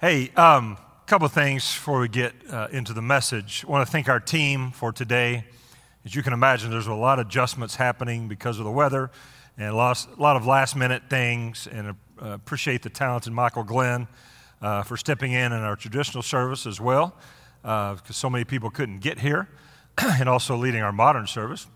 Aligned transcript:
Hey, 0.00 0.30
a 0.36 0.40
um, 0.40 0.78
couple 1.06 1.26
of 1.26 1.32
things 1.32 1.64
before 1.74 1.98
we 1.98 2.06
get 2.06 2.32
uh, 2.52 2.68
into 2.70 2.92
the 2.92 3.02
message. 3.02 3.64
I 3.66 3.70
want 3.72 3.84
to 3.84 3.90
thank 3.90 4.08
our 4.08 4.20
team 4.20 4.70
for 4.70 4.92
today. 4.92 5.44
As 6.04 6.14
you 6.14 6.22
can 6.22 6.32
imagine, 6.32 6.70
there's 6.70 6.86
a 6.86 6.94
lot 6.94 7.18
of 7.18 7.26
adjustments 7.26 7.74
happening 7.74 8.28
because 8.28 8.60
of 8.60 8.64
the 8.64 8.70
weather 8.70 9.10
and 9.56 9.70
a 9.70 9.74
lot, 9.74 10.06
a 10.16 10.22
lot 10.22 10.36
of 10.36 10.46
last 10.46 10.76
minute 10.76 11.02
things. 11.10 11.66
And 11.66 11.88
uh, 11.88 11.94
appreciate 12.28 12.82
the 12.82 12.90
talented 12.90 13.32
Michael 13.32 13.64
Glenn 13.64 14.06
uh, 14.62 14.84
for 14.84 14.96
stepping 14.96 15.32
in 15.32 15.50
in 15.50 15.62
our 15.62 15.74
traditional 15.74 16.22
service 16.22 16.64
as 16.64 16.80
well, 16.80 17.16
because 17.62 18.00
uh, 18.08 18.12
so 18.12 18.30
many 18.30 18.44
people 18.44 18.70
couldn't 18.70 19.00
get 19.00 19.18
here, 19.18 19.48
and 19.98 20.28
also 20.28 20.56
leading 20.56 20.80
our 20.80 20.92
modern 20.92 21.26
service. 21.26 21.66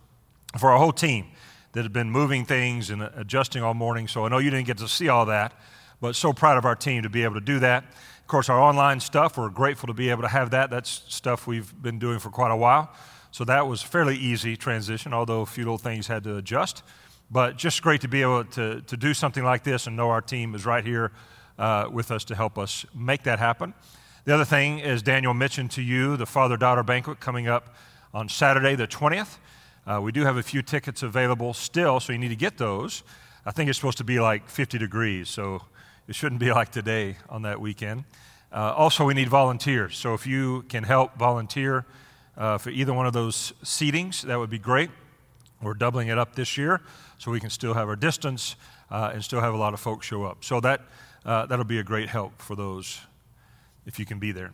For 0.60 0.70
our 0.70 0.78
whole 0.78 0.92
team 0.92 1.26
that 1.72 1.82
have 1.82 1.92
been 1.92 2.12
moving 2.12 2.44
things 2.44 2.88
and 2.88 3.02
adjusting 3.02 3.64
all 3.64 3.74
morning. 3.74 4.06
So 4.06 4.24
I 4.24 4.28
know 4.28 4.38
you 4.38 4.50
didn't 4.50 4.68
get 4.68 4.78
to 4.78 4.86
see 4.86 5.08
all 5.08 5.26
that, 5.26 5.54
but 6.00 6.14
so 6.14 6.32
proud 6.32 6.56
of 6.56 6.64
our 6.64 6.76
team 6.76 7.02
to 7.02 7.08
be 7.08 7.24
able 7.24 7.34
to 7.34 7.40
do 7.40 7.58
that. 7.58 7.84
Of 8.22 8.28
course, 8.28 8.48
our 8.48 8.58
online 8.58 9.00
stuff, 9.00 9.36
we're 9.36 9.50
grateful 9.50 9.88
to 9.88 9.92
be 9.92 10.08
able 10.08 10.22
to 10.22 10.28
have 10.28 10.52
that. 10.52 10.70
That's 10.70 11.02
stuff 11.08 11.46
we've 11.46 11.70
been 11.82 11.98
doing 11.98 12.18
for 12.18 12.30
quite 12.30 12.50
a 12.50 12.56
while. 12.56 12.90
So 13.30 13.44
that 13.44 13.66
was 13.66 13.82
fairly 13.82 14.16
easy 14.16 14.56
transition, 14.56 15.12
although 15.12 15.42
a 15.42 15.46
few 15.46 15.64
little 15.64 15.76
things 15.76 16.06
had 16.06 16.24
to 16.24 16.36
adjust. 16.36 16.82
But 17.30 17.58
just 17.58 17.82
great 17.82 18.00
to 18.02 18.08
be 18.08 18.22
able 18.22 18.44
to, 18.44 18.80
to 18.82 18.96
do 18.96 19.12
something 19.12 19.44
like 19.44 19.64
this 19.64 19.86
and 19.86 19.96
know 19.96 20.08
our 20.08 20.22
team 20.22 20.54
is 20.54 20.64
right 20.64 20.84
here 20.84 21.12
uh, 21.58 21.88
with 21.92 22.10
us 22.10 22.24
to 22.24 22.34
help 22.34 22.58
us 22.58 22.86
make 22.94 23.24
that 23.24 23.38
happen. 23.38 23.74
The 24.24 24.34
other 24.34 24.44
thing 24.44 24.78
is 24.78 25.02
Daniel 25.02 25.34
mentioned 25.34 25.72
to 25.72 25.82
you 25.82 26.16
the 26.16 26.26
father 26.26 26.56
daughter 26.56 26.82
banquet 26.82 27.20
coming 27.20 27.48
up 27.48 27.74
on 28.14 28.28
Saturday, 28.28 28.76
the 28.76 28.86
20th. 28.86 29.38
Uh, 29.86 30.00
we 30.00 30.12
do 30.12 30.24
have 30.24 30.36
a 30.36 30.42
few 30.42 30.62
tickets 30.62 31.02
available 31.02 31.52
still, 31.52 32.00
so 32.00 32.12
you 32.12 32.18
need 32.18 32.28
to 32.28 32.36
get 32.36 32.56
those. 32.56 33.02
I 33.44 33.50
think 33.50 33.68
it's 33.68 33.78
supposed 33.78 33.98
to 33.98 34.04
be 34.04 34.20
like 34.20 34.48
50 34.48 34.78
degrees, 34.78 35.28
so 35.28 35.62
it 36.12 36.14
shouldn't 36.14 36.40
be 36.40 36.52
like 36.52 36.70
today 36.70 37.16
on 37.30 37.40
that 37.40 37.58
weekend. 37.58 38.04
Uh, 38.52 38.74
also, 38.76 39.02
we 39.06 39.14
need 39.14 39.30
volunteers. 39.30 39.96
So 39.96 40.12
if 40.12 40.26
you 40.26 40.60
can 40.68 40.84
help 40.84 41.16
volunteer 41.16 41.86
uh, 42.36 42.58
for 42.58 42.68
either 42.68 42.92
one 42.92 43.06
of 43.06 43.14
those 43.14 43.54
seatings, 43.64 44.20
that 44.20 44.38
would 44.38 44.50
be 44.50 44.58
great. 44.58 44.90
We're 45.62 45.72
doubling 45.72 46.08
it 46.08 46.18
up 46.18 46.34
this 46.34 46.58
year 46.58 46.82
so 47.16 47.30
we 47.30 47.40
can 47.40 47.48
still 47.48 47.72
have 47.72 47.88
our 47.88 47.96
distance 47.96 48.56
uh, 48.90 49.12
and 49.14 49.24
still 49.24 49.40
have 49.40 49.54
a 49.54 49.56
lot 49.56 49.72
of 49.72 49.80
folks 49.80 50.06
show 50.06 50.24
up. 50.24 50.44
So 50.44 50.60
that, 50.60 50.82
uh, 51.24 51.46
that'll 51.46 51.64
be 51.64 51.78
a 51.78 51.82
great 51.82 52.10
help 52.10 52.42
for 52.42 52.56
those 52.56 53.00
if 53.86 53.98
you 53.98 54.04
can 54.04 54.18
be 54.18 54.32
there. 54.32 54.50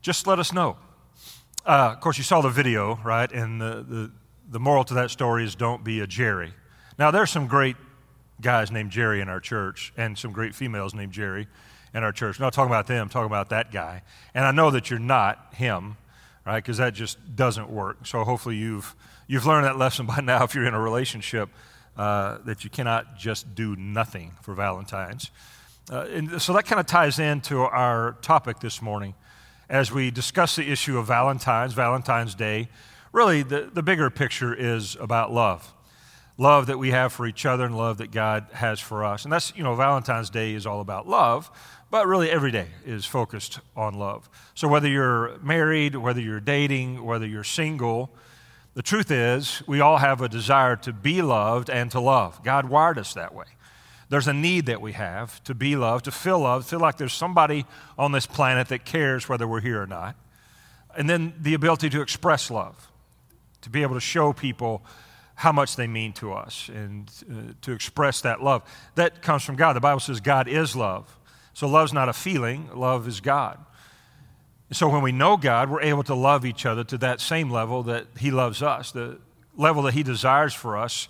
Just 0.00 0.26
let 0.26 0.38
us 0.38 0.54
know. 0.54 0.78
Uh, 1.66 1.92
of 1.92 2.00
course, 2.00 2.16
you 2.16 2.24
saw 2.24 2.40
the 2.40 2.48
video, 2.48 2.98
right? 3.04 3.30
And 3.30 3.60
the, 3.60 3.84
the, 3.86 4.10
the 4.52 4.58
moral 4.58 4.84
to 4.84 4.94
that 4.94 5.10
story 5.10 5.44
is 5.44 5.54
don't 5.54 5.84
be 5.84 6.00
a 6.00 6.06
Jerry. 6.06 6.54
Now, 6.98 7.10
there's 7.10 7.30
some 7.30 7.46
great 7.46 7.76
guys 8.40 8.70
named 8.70 8.90
Jerry 8.90 9.20
in 9.20 9.28
our 9.28 9.40
church 9.40 9.92
and 9.96 10.16
some 10.16 10.32
great 10.32 10.54
females 10.54 10.94
named 10.94 11.12
Jerry 11.12 11.48
in 11.94 12.02
our 12.02 12.12
church. 12.12 12.38
Not 12.38 12.52
talking 12.52 12.70
about 12.70 12.86
them, 12.86 13.08
talking 13.08 13.26
about 13.26 13.50
that 13.50 13.72
guy. 13.72 14.02
And 14.34 14.44
I 14.44 14.52
know 14.52 14.70
that 14.70 14.90
you're 14.90 14.98
not 14.98 15.54
him, 15.54 15.96
right? 16.46 16.62
Because 16.62 16.78
that 16.78 16.94
just 16.94 17.36
doesn't 17.36 17.70
work. 17.70 18.06
So 18.06 18.24
hopefully 18.24 18.56
you've, 18.56 18.94
you've 19.26 19.46
learned 19.46 19.64
that 19.64 19.76
lesson 19.76 20.06
by 20.14 20.20
now 20.20 20.44
if 20.44 20.54
you're 20.54 20.66
in 20.66 20.74
a 20.74 20.80
relationship 20.80 21.48
uh, 21.96 22.38
that 22.44 22.62
you 22.62 22.70
cannot 22.70 23.18
just 23.18 23.54
do 23.54 23.74
nothing 23.76 24.32
for 24.42 24.54
Valentine's. 24.54 25.30
Uh, 25.90 26.06
and 26.12 26.40
so 26.40 26.52
that 26.52 26.66
kind 26.66 26.78
of 26.78 26.86
ties 26.86 27.18
into 27.18 27.60
our 27.60 28.12
topic 28.20 28.60
this 28.60 28.82
morning 28.82 29.14
as 29.68 29.90
we 29.90 30.10
discuss 30.10 30.56
the 30.56 30.70
issue 30.70 30.98
of 30.98 31.06
Valentine's, 31.06 31.72
Valentine's 31.72 32.34
Day. 32.34 32.68
Really, 33.10 33.42
the, 33.42 33.70
the 33.72 33.82
bigger 33.82 34.10
picture 34.10 34.54
is 34.54 34.96
about 35.00 35.32
love 35.32 35.72
love 36.38 36.66
that 36.66 36.78
we 36.78 36.90
have 36.90 37.12
for 37.12 37.26
each 37.26 37.44
other 37.44 37.64
and 37.64 37.76
love 37.76 37.98
that 37.98 38.12
God 38.12 38.46
has 38.52 38.78
for 38.78 39.04
us. 39.04 39.24
And 39.24 39.32
that's, 39.32 39.52
you 39.56 39.64
know, 39.64 39.74
Valentine's 39.74 40.30
Day 40.30 40.54
is 40.54 40.66
all 40.66 40.80
about 40.80 41.08
love, 41.08 41.50
but 41.90 42.06
really 42.06 42.30
every 42.30 42.52
day 42.52 42.68
is 42.86 43.04
focused 43.04 43.58
on 43.76 43.94
love. 43.94 44.30
So 44.54 44.68
whether 44.68 44.88
you're 44.88 45.36
married, 45.38 45.96
whether 45.96 46.20
you're 46.20 46.40
dating, 46.40 47.04
whether 47.04 47.26
you're 47.26 47.44
single, 47.44 48.10
the 48.74 48.82
truth 48.82 49.10
is 49.10 49.62
we 49.66 49.80
all 49.80 49.96
have 49.96 50.22
a 50.22 50.28
desire 50.28 50.76
to 50.76 50.92
be 50.92 51.20
loved 51.22 51.68
and 51.68 51.90
to 51.90 51.98
love. 51.98 52.42
God 52.44 52.68
wired 52.68 52.98
us 52.98 53.14
that 53.14 53.34
way. 53.34 53.46
There's 54.08 54.28
a 54.28 54.32
need 54.32 54.66
that 54.66 54.80
we 54.80 54.92
have 54.92 55.42
to 55.44 55.54
be 55.54 55.74
loved, 55.74 56.04
to 56.04 56.12
feel 56.12 56.38
loved, 56.38 56.68
feel 56.68 56.78
like 56.78 56.96
there's 56.96 57.12
somebody 57.12 57.66
on 57.98 58.12
this 58.12 58.26
planet 58.26 58.68
that 58.68 58.84
cares 58.84 59.28
whether 59.28 59.46
we're 59.46 59.60
here 59.60 59.82
or 59.82 59.86
not. 59.86 60.14
And 60.96 61.10
then 61.10 61.34
the 61.38 61.54
ability 61.54 61.90
to 61.90 62.00
express 62.00 62.50
love, 62.50 62.90
to 63.62 63.70
be 63.70 63.82
able 63.82 63.94
to 63.94 64.00
show 64.00 64.32
people 64.32 64.82
how 65.38 65.52
much 65.52 65.76
they 65.76 65.86
mean 65.86 66.12
to 66.12 66.32
us 66.32 66.68
and 66.68 67.08
uh, 67.30 67.52
to 67.62 67.70
express 67.70 68.22
that 68.22 68.42
love. 68.42 68.60
That 68.96 69.22
comes 69.22 69.44
from 69.44 69.54
God. 69.54 69.74
The 69.74 69.80
Bible 69.80 70.00
says 70.00 70.18
God 70.18 70.48
is 70.48 70.74
love. 70.74 71.16
So 71.54 71.68
love's 71.68 71.92
not 71.92 72.08
a 72.08 72.12
feeling, 72.12 72.68
love 72.74 73.06
is 73.06 73.20
God. 73.20 73.56
So 74.72 74.88
when 74.88 75.00
we 75.00 75.12
know 75.12 75.36
God, 75.36 75.70
we're 75.70 75.82
able 75.82 76.02
to 76.04 76.14
love 76.14 76.44
each 76.44 76.66
other 76.66 76.82
to 76.82 76.98
that 76.98 77.20
same 77.20 77.50
level 77.50 77.84
that 77.84 78.08
He 78.18 78.32
loves 78.32 78.64
us, 78.64 78.90
the 78.90 79.20
level 79.56 79.84
that 79.84 79.94
He 79.94 80.02
desires 80.02 80.54
for 80.54 80.76
us 80.76 81.06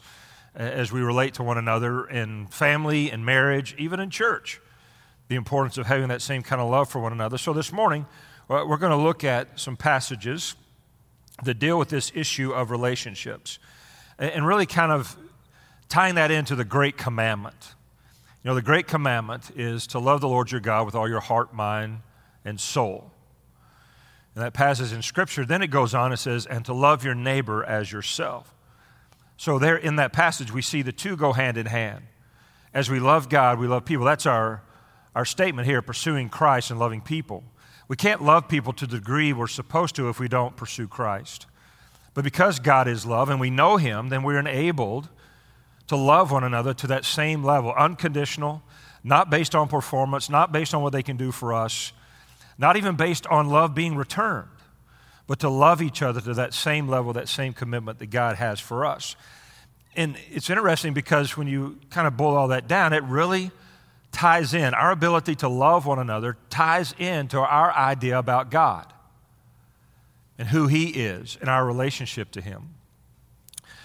as 0.54 0.92
we 0.92 1.00
relate 1.00 1.32
to 1.34 1.42
one 1.42 1.56
another 1.56 2.04
in 2.06 2.48
family 2.48 3.10
and 3.10 3.24
marriage, 3.24 3.74
even 3.78 3.98
in 3.98 4.10
church. 4.10 4.60
The 5.28 5.36
importance 5.36 5.78
of 5.78 5.86
having 5.86 6.08
that 6.08 6.20
same 6.20 6.42
kind 6.42 6.60
of 6.60 6.68
love 6.68 6.90
for 6.90 7.00
one 7.00 7.12
another. 7.12 7.38
So 7.38 7.54
this 7.54 7.72
morning, 7.72 8.04
uh, 8.50 8.62
we're 8.68 8.76
going 8.76 8.92
to 8.92 9.02
look 9.02 9.24
at 9.24 9.58
some 9.58 9.78
passages 9.78 10.54
that 11.44 11.58
deal 11.58 11.78
with 11.78 11.88
this 11.88 12.12
issue 12.14 12.52
of 12.52 12.70
relationships 12.70 13.58
and 14.18 14.46
really 14.46 14.66
kind 14.66 14.92
of 14.92 15.16
tying 15.88 16.16
that 16.16 16.30
into 16.30 16.54
the 16.54 16.64
great 16.64 16.96
commandment. 16.96 17.74
You 18.42 18.50
know, 18.50 18.54
the 18.54 18.62
great 18.62 18.86
commandment 18.86 19.50
is 19.56 19.86
to 19.88 19.98
love 19.98 20.20
the 20.20 20.28
Lord 20.28 20.50
your 20.50 20.60
God 20.60 20.86
with 20.86 20.94
all 20.94 21.08
your 21.08 21.20
heart, 21.20 21.52
mind, 21.52 22.00
and 22.44 22.60
soul. 22.60 23.10
And 24.34 24.44
that 24.44 24.52
passes 24.54 24.92
in 24.92 25.02
Scripture. 25.02 25.44
Then 25.44 25.62
it 25.62 25.68
goes 25.68 25.94
on, 25.94 26.12
it 26.12 26.18
says, 26.18 26.46
and 26.46 26.64
to 26.66 26.72
love 26.72 27.04
your 27.04 27.14
neighbor 27.14 27.64
as 27.64 27.90
yourself. 27.90 28.54
So, 29.36 29.58
there 29.58 29.76
in 29.76 29.96
that 29.96 30.12
passage, 30.12 30.52
we 30.52 30.62
see 30.62 30.82
the 30.82 30.92
two 30.92 31.16
go 31.16 31.32
hand 31.32 31.56
in 31.56 31.66
hand. 31.66 32.04
As 32.74 32.90
we 32.90 33.00
love 33.00 33.28
God, 33.28 33.58
we 33.58 33.66
love 33.66 33.84
people. 33.84 34.04
That's 34.04 34.26
our, 34.26 34.62
our 35.14 35.24
statement 35.24 35.66
here 35.66 35.80
pursuing 35.80 36.28
Christ 36.28 36.70
and 36.70 36.78
loving 36.78 37.00
people. 37.00 37.44
We 37.88 37.96
can't 37.96 38.22
love 38.22 38.48
people 38.48 38.72
to 38.74 38.86
the 38.86 38.98
degree 38.98 39.32
we're 39.32 39.46
supposed 39.46 39.96
to 39.96 40.08
if 40.08 40.20
we 40.20 40.28
don't 40.28 40.56
pursue 40.56 40.86
Christ. 40.86 41.46
But 42.18 42.24
because 42.24 42.58
God 42.58 42.88
is 42.88 43.06
love 43.06 43.30
and 43.30 43.38
we 43.38 43.48
know 43.48 43.76
Him, 43.76 44.08
then 44.08 44.24
we're 44.24 44.40
enabled 44.40 45.08
to 45.86 45.94
love 45.94 46.32
one 46.32 46.42
another 46.42 46.74
to 46.74 46.88
that 46.88 47.04
same 47.04 47.44
level, 47.44 47.72
unconditional, 47.72 48.60
not 49.04 49.30
based 49.30 49.54
on 49.54 49.68
performance, 49.68 50.28
not 50.28 50.50
based 50.50 50.74
on 50.74 50.82
what 50.82 50.92
they 50.92 51.04
can 51.04 51.16
do 51.16 51.30
for 51.30 51.54
us, 51.54 51.92
not 52.58 52.76
even 52.76 52.96
based 52.96 53.24
on 53.28 53.48
love 53.48 53.72
being 53.72 53.94
returned, 53.94 54.48
but 55.28 55.38
to 55.38 55.48
love 55.48 55.80
each 55.80 56.02
other 56.02 56.20
to 56.20 56.34
that 56.34 56.54
same 56.54 56.88
level, 56.88 57.12
that 57.12 57.28
same 57.28 57.52
commitment 57.52 58.00
that 58.00 58.06
God 58.06 58.34
has 58.34 58.58
for 58.58 58.84
us. 58.84 59.14
And 59.94 60.16
it's 60.28 60.50
interesting 60.50 60.94
because 60.94 61.36
when 61.36 61.46
you 61.46 61.78
kind 61.88 62.08
of 62.08 62.16
boil 62.16 62.34
all 62.34 62.48
that 62.48 62.66
down, 62.66 62.92
it 62.92 63.04
really 63.04 63.52
ties 64.10 64.54
in. 64.54 64.74
Our 64.74 64.90
ability 64.90 65.36
to 65.36 65.48
love 65.48 65.86
one 65.86 66.00
another 66.00 66.36
ties 66.50 66.96
into 66.98 67.38
our 67.38 67.72
idea 67.72 68.18
about 68.18 68.50
God 68.50 68.92
and 70.38 70.48
who 70.48 70.68
He 70.68 70.90
is 70.90 71.36
and 71.40 71.50
our 71.50 71.66
relationship 71.66 72.30
to 72.32 72.40
Him. 72.40 72.74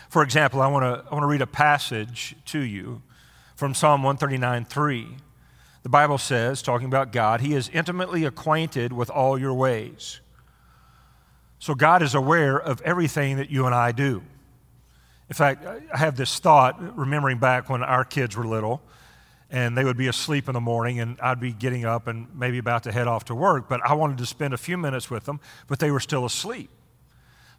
For 0.09 0.21
example, 0.23 0.61
I 0.61 0.67
want 0.67 0.83
to 0.83 1.09
I 1.09 1.13
want 1.13 1.23
to 1.23 1.27
read 1.27 1.41
a 1.41 1.47
passage 1.47 2.35
to 2.45 2.59
you 2.59 3.01
from 3.55 3.73
Psalm 3.73 4.03
139 4.03 4.65
3. 4.65 5.07
The 5.81 5.89
Bible 5.89 6.17
says, 6.17 6.61
talking 6.61 6.87
about 6.87 7.11
God, 7.11 7.41
He 7.41 7.53
is 7.53 7.69
intimately 7.69 8.23
acquainted 8.23 8.93
with 8.93 9.09
all 9.09 9.37
your 9.37 9.53
ways. 9.53 10.21
So 11.59 11.75
God 11.75 12.01
is 12.01 12.13
aware 12.13 12.57
of 12.57 12.81
everything 12.81 13.37
that 13.37 13.49
you 13.49 13.65
and 13.65 13.73
I 13.73 13.91
do. 13.91 14.21
In 15.29 15.33
fact, 15.33 15.65
I 15.65 15.97
have 15.97 16.15
this 16.15 16.39
thought, 16.39 16.97
remembering 16.97 17.39
back 17.39 17.69
when 17.69 17.81
our 17.81 18.06
kids 18.06 18.38
were 18.38 18.45
little 18.45 18.81
and 19.53 19.77
they 19.77 19.83
would 19.83 19.97
be 19.97 20.07
asleep 20.07 20.47
in 20.47 20.55
the 20.55 20.59
morning, 20.59 21.00
and 21.00 21.21
I'd 21.21 21.39
be 21.39 21.53
getting 21.53 21.85
up 21.85 22.07
and 22.07 22.27
maybe 22.35 22.57
about 22.57 22.83
to 22.83 22.91
head 22.91 23.07
off 23.07 23.25
to 23.25 23.35
work, 23.35 23.69
but 23.69 23.81
I 23.85 23.94
wanted 23.94 24.17
to 24.17 24.25
spend 24.25 24.51
a 24.51 24.57
few 24.57 24.79
minutes 24.79 25.11
with 25.11 25.25
them, 25.25 25.39
but 25.67 25.77
they 25.77 25.91
were 25.91 26.00
still 26.00 26.25
asleep. 26.25 26.71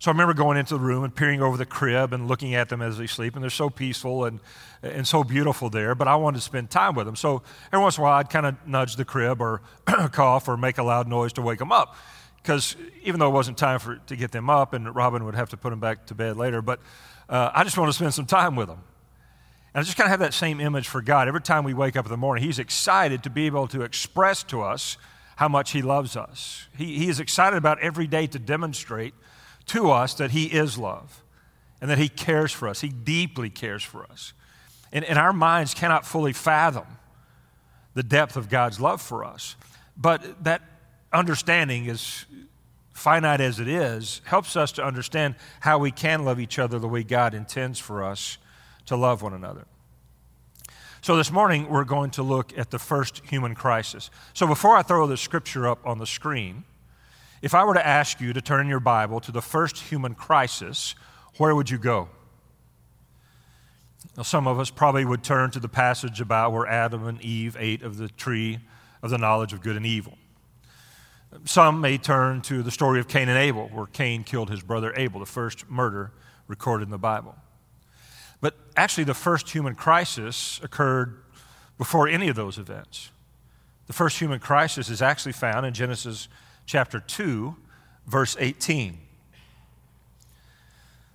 So 0.00 0.10
I 0.10 0.12
remember 0.12 0.34
going 0.34 0.58
into 0.58 0.74
the 0.74 0.80
room 0.80 1.04
and 1.04 1.14
peering 1.14 1.40
over 1.40 1.56
the 1.56 1.64
crib 1.64 2.12
and 2.12 2.26
looking 2.26 2.56
at 2.56 2.68
them 2.68 2.82
as 2.82 2.98
they 2.98 3.06
sleep, 3.06 3.34
and 3.34 3.44
they're 3.44 3.48
so 3.48 3.70
peaceful 3.70 4.24
and, 4.24 4.40
and 4.82 5.06
so 5.06 5.22
beautiful 5.22 5.70
there, 5.70 5.94
but 5.94 6.08
I 6.08 6.16
wanted 6.16 6.38
to 6.38 6.42
spend 6.42 6.68
time 6.68 6.96
with 6.96 7.06
them. 7.06 7.14
So 7.14 7.42
every 7.72 7.80
once 7.80 7.96
in 7.96 8.02
a 8.02 8.04
while, 8.04 8.18
I'd 8.18 8.28
kind 8.28 8.44
of 8.44 8.56
nudge 8.66 8.96
the 8.96 9.04
crib 9.04 9.40
or 9.40 9.62
cough 10.10 10.48
or 10.48 10.56
make 10.56 10.78
a 10.78 10.82
loud 10.82 11.06
noise 11.06 11.32
to 11.34 11.42
wake 11.42 11.60
them 11.60 11.70
up. 11.70 11.96
Because 12.42 12.74
even 13.04 13.20
though 13.20 13.28
it 13.28 13.34
wasn't 13.34 13.56
time 13.56 13.78
for, 13.78 13.96
to 14.08 14.16
get 14.16 14.32
them 14.32 14.50
up, 14.50 14.72
and 14.72 14.92
Robin 14.96 15.24
would 15.24 15.36
have 15.36 15.50
to 15.50 15.56
put 15.56 15.70
them 15.70 15.78
back 15.80 16.06
to 16.06 16.14
bed 16.16 16.36
later, 16.36 16.60
but 16.60 16.80
uh, 17.28 17.52
I 17.54 17.62
just 17.62 17.78
wanted 17.78 17.92
to 17.92 17.96
spend 17.96 18.14
some 18.14 18.26
time 18.26 18.56
with 18.56 18.66
them. 18.66 18.80
And 19.74 19.80
I 19.80 19.82
just 19.82 19.96
kind 19.96 20.06
of 20.06 20.12
have 20.12 20.20
that 20.20 20.34
same 20.34 20.60
image 20.60 20.86
for 20.86 21.02
God. 21.02 21.26
Every 21.26 21.40
time 21.40 21.64
we 21.64 21.74
wake 21.74 21.96
up 21.96 22.06
in 22.06 22.10
the 22.10 22.16
morning, 22.16 22.44
He's 22.44 22.60
excited 22.60 23.24
to 23.24 23.30
be 23.30 23.46
able 23.46 23.66
to 23.68 23.82
express 23.82 24.44
to 24.44 24.62
us 24.62 24.96
how 25.36 25.48
much 25.48 25.72
He 25.72 25.82
loves 25.82 26.16
us. 26.16 26.68
He, 26.76 26.96
he 26.96 27.08
is 27.08 27.18
excited 27.18 27.56
about 27.56 27.80
every 27.80 28.06
day 28.06 28.28
to 28.28 28.38
demonstrate 28.38 29.14
to 29.66 29.90
us 29.90 30.14
that 30.14 30.30
He 30.30 30.44
is 30.44 30.78
love 30.78 31.24
and 31.80 31.90
that 31.90 31.98
He 31.98 32.08
cares 32.08 32.52
for 32.52 32.68
us. 32.68 32.82
He 32.82 32.88
deeply 32.88 33.50
cares 33.50 33.82
for 33.82 34.04
us. 34.04 34.32
And, 34.92 35.04
and 35.04 35.18
our 35.18 35.32
minds 35.32 35.74
cannot 35.74 36.06
fully 36.06 36.32
fathom 36.32 36.86
the 37.94 38.04
depth 38.04 38.36
of 38.36 38.48
God's 38.48 38.80
love 38.80 39.02
for 39.02 39.24
us. 39.24 39.56
But 39.96 40.44
that 40.44 40.62
understanding 41.12 41.86
is 41.86 42.26
finite 42.92 43.40
as 43.40 43.58
it 43.58 43.66
is, 43.66 44.20
helps 44.24 44.56
us 44.56 44.70
to 44.72 44.84
understand 44.84 45.34
how 45.60 45.78
we 45.78 45.90
can 45.90 46.24
love 46.24 46.38
each 46.38 46.60
other 46.60 46.78
the 46.78 46.86
way 46.86 47.02
God 47.02 47.34
intends 47.34 47.80
for 47.80 48.04
us 48.04 48.38
to 48.86 48.96
love 48.96 49.22
one 49.22 49.34
another. 49.34 49.66
So, 51.00 51.16
this 51.16 51.30
morning 51.30 51.68
we're 51.68 51.84
going 51.84 52.10
to 52.12 52.22
look 52.22 52.56
at 52.56 52.70
the 52.70 52.78
first 52.78 53.22
human 53.28 53.54
crisis. 53.54 54.10
So, 54.32 54.46
before 54.46 54.76
I 54.76 54.82
throw 54.82 55.06
the 55.06 55.16
scripture 55.16 55.68
up 55.68 55.86
on 55.86 55.98
the 55.98 56.06
screen, 56.06 56.64
if 57.42 57.54
I 57.54 57.64
were 57.64 57.74
to 57.74 57.86
ask 57.86 58.20
you 58.20 58.32
to 58.32 58.40
turn 58.40 58.68
your 58.68 58.80
Bible 58.80 59.20
to 59.20 59.30
the 59.30 59.42
first 59.42 59.78
human 59.78 60.14
crisis, 60.14 60.94
where 61.36 61.54
would 61.54 61.68
you 61.68 61.76
go? 61.76 62.08
Now, 64.16 64.22
some 64.22 64.46
of 64.46 64.58
us 64.58 64.70
probably 64.70 65.04
would 65.04 65.22
turn 65.22 65.50
to 65.50 65.60
the 65.60 65.68
passage 65.68 66.20
about 66.20 66.52
where 66.52 66.66
Adam 66.66 67.06
and 67.06 67.20
Eve 67.20 67.56
ate 67.58 67.82
of 67.82 67.98
the 67.98 68.08
tree 68.08 68.60
of 69.02 69.10
the 69.10 69.18
knowledge 69.18 69.52
of 69.52 69.60
good 69.60 69.76
and 69.76 69.84
evil. 69.84 70.16
Some 71.44 71.80
may 71.80 71.98
turn 71.98 72.40
to 72.42 72.62
the 72.62 72.70
story 72.70 73.00
of 73.00 73.08
Cain 73.08 73.28
and 73.28 73.38
Abel, 73.38 73.68
where 73.72 73.86
Cain 73.86 74.24
killed 74.24 74.50
his 74.50 74.62
brother 74.62 74.94
Abel, 74.96 75.20
the 75.20 75.26
first 75.26 75.68
murder 75.68 76.12
recorded 76.46 76.84
in 76.84 76.90
the 76.90 76.98
Bible. 76.98 77.36
But 78.40 78.54
actually, 78.76 79.04
the 79.04 79.14
first 79.14 79.50
human 79.50 79.74
crisis 79.74 80.60
occurred 80.62 81.22
before 81.78 82.08
any 82.08 82.28
of 82.28 82.36
those 82.36 82.58
events. 82.58 83.10
The 83.86 83.92
first 83.92 84.18
human 84.18 84.40
crisis 84.40 84.88
is 84.88 85.02
actually 85.02 85.32
found 85.32 85.66
in 85.66 85.74
Genesis 85.74 86.28
chapter 86.66 87.00
2, 87.00 87.54
verse 88.06 88.36
18. 88.38 88.98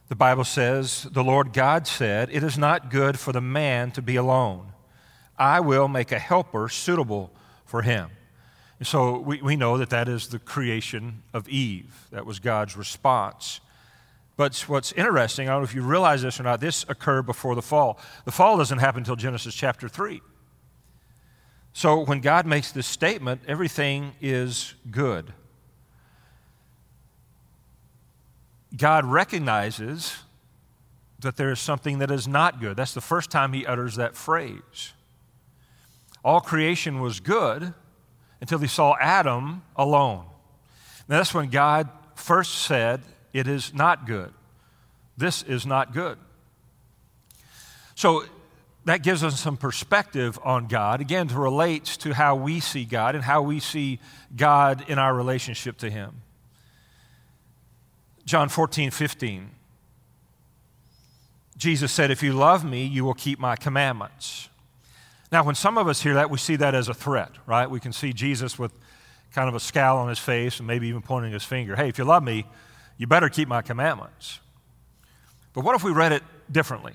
The 0.10 0.16
Bible 0.16 0.44
says, 0.44 1.07
The 1.12 1.24
Lord 1.24 1.54
God 1.54 1.88
said, 1.88 2.30
It 2.31 2.44
is 2.44 2.57
not 2.57 2.89
good 2.89 3.19
for 3.19 3.31
the 3.31 3.42
man 3.42 3.92
to 3.92 4.01
be 4.01 4.16
alone. 4.16 4.74
I 5.38 5.60
will 5.60 5.88
make 5.88 6.12
a 6.12 6.19
helper 6.19 6.68
suitable 6.68 7.31
for 7.66 7.83
him. 7.83 8.10
And 8.80 8.88
so 8.88 9.19
we, 9.19 9.42
we 9.42 9.56
know 9.56 9.77
that 9.77 9.89
that 9.92 10.07
is 10.07 10.27
the 10.27 10.39
creation 10.39 11.21
of 11.33 11.48
Eve. 11.48 12.07
That 12.12 12.25
was 12.25 12.39
God's 12.39 12.75
response. 12.75 13.62
But 14.39 14.56
what's 14.69 14.94
interesting, 14.94 15.50
I 15.50 15.51
don't 15.51 15.63
know 15.63 15.65
if 15.65 15.75
you 15.75 15.81
realize 15.81 16.21
this 16.21 16.39
or 16.39 16.44
not, 16.44 16.62
this 16.62 16.86
occurred 16.88 17.24
before 17.24 17.56
the 17.56 17.62
fall. 17.62 18.00
The 18.24 18.31
fall 18.31 18.56
doesn't 18.56 18.80
happen 18.80 19.00
until 19.00 19.18
Genesis 19.18 19.53
chapter 19.53 19.89
3. 19.89 20.21
So 21.74 22.06
when 22.06 22.21
God 22.21 22.45
makes 22.45 22.71
this 22.71 22.88
statement, 22.88 23.41
everything 23.50 24.13
is 24.21 24.75
good. 24.89 25.33
God 28.77 29.03
recognizes 29.03 30.19
that 31.19 31.35
there 31.35 31.51
is 31.51 31.59
something 31.59 32.00
that 32.00 32.09
is 32.09 32.25
not 32.25 32.62
good. 32.62 32.77
That's 32.77 32.94
the 32.94 33.01
first 33.01 33.30
time 33.30 33.51
he 33.51 33.65
utters 33.65 33.97
that 33.97 34.15
phrase. 34.15 34.94
All 36.24 36.39
creation 36.39 37.01
was 37.01 37.19
good 37.19 37.74
until 38.39 38.59
he 38.59 38.68
saw 38.68 38.95
Adam 39.01 39.63
alone. 39.75 40.24
Now, 41.09 41.18
that's 41.18 41.33
when 41.33 41.50
God 41.50 41.89
first 42.15 42.59
said, 42.59 43.01
It 43.33 43.47
is 43.47 43.73
not 43.73 44.05
good. 44.05 44.33
This 45.17 45.43
is 45.43 45.65
not 45.65 45.93
good. 45.93 46.17
So, 47.95 48.23
that 48.85 49.03
gives 49.03 49.23
us 49.23 49.39
some 49.39 49.57
perspective 49.57 50.39
on 50.43 50.67
God, 50.67 51.01
again, 51.01 51.27
to 51.27 51.37
relate 51.37 51.85
to 51.99 52.13
how 52.13 52.35
we 52.35 52.59
see 52.59 52.85
God 52.85 53.13
and 53.13 53.23
how 53.23 53.41
we 53.41 53.59
see 53.59 53.99
God 54.35 54.85
in 54.87 54.97
our 54.97 55.13
relationship 55.13 55.77
to 55.79 55.89
Him. 55.89 56.21
John 58.25 58.49
14, 58.49 58.89
15. 58.89 59.49
Jesus 61.57 61.91
said, 61.91 62.09
If 62.09 62.23
you 62.23 62.33
love 62.33 62.63
me, 62.63 62.85
you 62.85 63.03
will 63.03 63.13
keep 63.13 63.37
my 63.37 63.55
commandments. 63.55 64.49
Now, 65.31 65.43
when 65.43 65.55
some 65.55 65.77
of 65.77 65.87
us 65.87 66.01
hear 66.01 66.15
that, 66.15 66.29
we 66.29 66.37
see 66.37 66.55
that 66.55 66.73
as 66.73 66.87
a 66.87 66.93
threat, 66.93 67.31
right? 67.45 67.69
We 67.69 67.79
can 67.79 67.93
see 67.93 68.13
Jesus 68.13 68.57
with 68.57 68.71
kind 69.33 69.49
of 69.49 69.55
a 69.55 69.59
scowl 69.59 69.97
on 69.97 70.09
his 70.09 70.19
face 70.19 70.57
and 70.59 70.65
maybe 70.65 70.87
even 70.87 71.01
pointing 71.01 71.31
his 71.31 71.43
finger. 71.43 71.75
Hey, 71.75 71.89
if 71.89 71.97
you 71.97 72.05
love 72.05 72.23
me, 72.23 72.45
you 72.99 73.07
better 73.07 73.29
keep 73.29 73.47
my 73.47 73.63
commandments. 73.63 74.39
But 75.53 75.63
what 75.63 75.75
if 75.75 75.83
we 75.83 75.91
read 75.91 76.11
it 76.11 76.21
differently? 76.51 76.93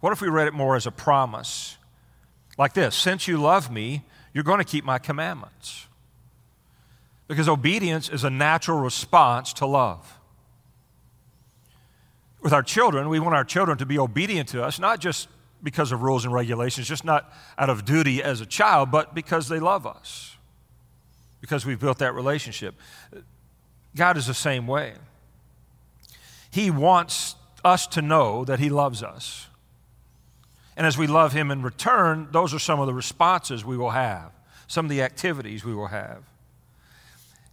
What 0.00 0.12
if 0.12 0.20
we 0.20 0.28
read 0.28 0.48
it 0.48 0.54
more 0.54 0.74
as 0.74 0.86
a 0.86 0.90
promise? 0.90 1.76
Like 2.56 2.72
this 2.72 2.96
Since 2.96 3.28
you 3.28 3.36
love 3.36 3.70
me, 3.70 4.02
you're 4.32 4.42
going 4.42 4.58
to 4.58 4.64
keep 4.64 4.84
my 4.84 4.98
commandments. 4.98 5.86
Because 7.28 7.48
obedience 7.48 8.08
is 8.08 8.24
a 8.24 8.30
natural 8.30 8.78
response 8.78 9.52
to 9.54 9.66
love. 9.66 10.18
With 12.40 12.54
our 12.54 12.62
children, 12.62 13.10
we 13.10 13.20
want 13.20 13.34
our 13.34 13.44
children 13.44 13.76
to 13.78 13.86
be 13.86 13.98
obedient 13.98 14.48
to 14.50 14.64
us, 14.64 14.78
not 14.78 15.00
just 15.00 15.28
because 15.62 15.92
of 15.92 16.02
rules 16.02 16.24
and 16.24 16.32
regulations, 16.32 16.88
just 16.88 17.04
not 17.04 17.30
out 17.58 17.68
of 17.68 17.84
duty 17.84 18.22
as 18.22 18.40
a 18.40 18.46
child, 18.46 18.90
but 18.90 19.14
because 19.14 19.48
they 19.48 19.58
love 19.58 19.86
us, 19.86 20.36
because 21.40 21.66
we've 21.66 21.80
built 21.80 21.98
that 21.98 22.14
relationship. 22.14 22.74
God 23.98 24.16
is 24.16 24.26
the 24.26 24.34
same 24.34 24.66
way. 24.66 24.94
He 26.50 26.70
wants 26.70 27.34
us 27.64 27.86
to 27.88 28.00
know 28.00 28.44
that 28.44 28.60
He 28.60 28.70
loves 28.70 29.02
us. 29.02 29.48
And 30.76 30.86
as 30.86 30.96
we 30.96 31.06
love 31.06 31.32
Him 31.32 31.50
in 31.50 31.62
return, 31.62 32.28
those 32.30 32.54
are 32.54 32.58
some 32.58 32.80
of 32.80 32.86
the 32.86 32.94
responses 32.94 33.64
we 33.64 33.76
will 33.76 33.90
have, 33.90 34.30
some 34.68 34.86
of 34.86 34.90
the 34.90 35.02
activities 35.02 35.64
we 35.64 35.74
will 35.74 35.88
have. 35.88 36.22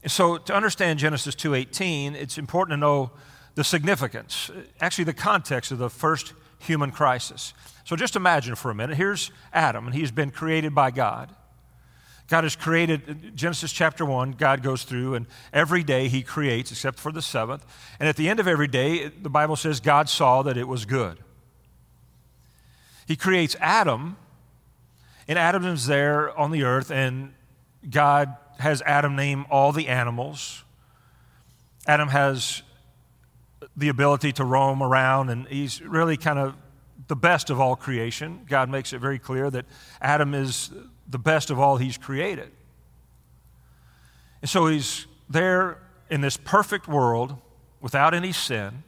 And 0.04 0.12
so 0.12 0.38
to 0.38 0.54
understand 0.54 1.00
Genesis 1.00 1.36
2:18, 1.36 2.14
it's 2.14 2.38
important 2.38 2.74
to 2.74 2.78
know 2.78 3.12
the 3.56 3.64
significance, 3.64 4.52
actually 4.80 5.06
the 5.06 5.14
context 5.14 5.72
of 5.72 5.80
the 5.80 5.90
first 5.90 6.34
human 6.60 6.92
crisis. 6.92 7.54
So 7.86 7.96
just 7.96 8.16
imagine 8.16 8.56
for 8.56 8.70
a 8.70 8.76
minute 8.76 8.98
here's 8.98 9.32
Adam, 9.52 9.88
and 9.88 9.96
he's 9.96 10.12
been 10.12 10.30
created 10.30 10.76
by 10.76 10.92
God. 10.92 11.36
God 12.28 12.44
has 12.44 12.56
created, 12.56 13.36
Genesis 13.36 13.72
chapter 13.72 14.04
1, 14.04 14.32
God 14.32 14.64
goes 14.64 14.84
through, 14.84 15.14
and 15.14 15.28
every 15.54 15.84
day 15.84 16.08
he 16.08 16.24
creates, 16.24 16.72
except 16.72 17.00
for 17.00 17.12
the 17.12 17.22
seventh. 17.22 17.66
And 18.00 18.10
at 18.10 18.16
the 18.16 18.30
end 18.30 18.40
of 18.40 18.48
every 18.48 18.68
day, 18.68 19.10
the 19.10 19.30
Bible 19.30 19.56
says 19.56 19.80
God 19.80 20.10
saw 20.10 20.42
that 20.42 20.58
it 20.58 20.68
was 20.68 20.86
good. 20.86 21.20
He 23.08 23.16
creates 23.16 23.56
Adam, 23.60 24.18
and 25.28 25.38
Adam 25.38 25.66
is 25.66 25.86
there 25.86 26.36
on 26.38 26.50
the 26.50 26.64
earth, 26.64 26.90
and 26.90 27.34
God 27.88 28.36
has 28.58 28.82
Adam 28.82 29.16
name 29.16 29.46
all 29.52 29.72
the 29.72 29.88
animals. 29.88 30.64
Adam 31.88 32.08
has 32.08 32.64
the 33.78 33.90
ability 33.90 34.32
to 34.34 34.44
roam 34.44 34.82
around, 34.82 35.30
and 35.30 35.48
he's 35.48 35.80
really 35.82 36.18
kind 36.18 36.40
of 36.40 36.56
the 37.08 37.16
best 37.16 37.52
of 37.52 37.60
all 37.60 37.76
creation. 37.76 38.42
God 38.50 38.70
makes 38.70 38.94
it 38.94 39.00
very 39.00 39.20
clear 39.20 39.52
that 39.52 39.66
Adam 40.02 40.34
is 40.34 40.72
the 41.08 41.20
best 41.20 41.50
of 41.50 41.60
all 41.60 41.78
he's 41.78 41.98
created. 41.98 42.52
And 44.42 44.50
so 44.50 44.68
he's 44.68 45.08
there 45.30 45.80
in 46.10 46.22
this 46.22 46.38
perfect 46.38 46.88
world 46.88 47.36
without 47.82 48.14
any 48.14 48.32
sin. 48.32 48.84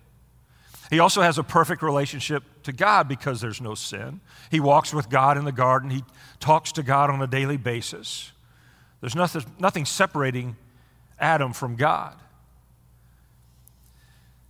He 0.89 0.99
also 0.99 1.21
has 1.21 1.37
a 1.37 1.43
perfect 1.43 1.81
relationship 1.81 2.43
to 2.63 2.71
God 2.71 3.07
because 3.07 3.41
there's 3.41 3.59
no 3.59 3.75
sin. 3.75 4.21
He 4.49 4.59
walks 4.59 4.93
with 4.93 5.09
God 5.09 5.37
in 5.37 5.45
the 5.45 5.51
garden, 5.51 5.89
he 5.89 6.03
talks 6.39 6.71
to 6.73 6.83
God 6.83 7.09
on 7.09 7.21
a 7.21 7.27
daily 7.27 7.57
basis. 7.57 8.31
There's 9.01 9.15
nothing, 9.15 9.43
nothing 9.59 9.85
separating 9.85 10.55
Adam 11.19 11.53
from 11.53 11.75
God. 11.75 12.15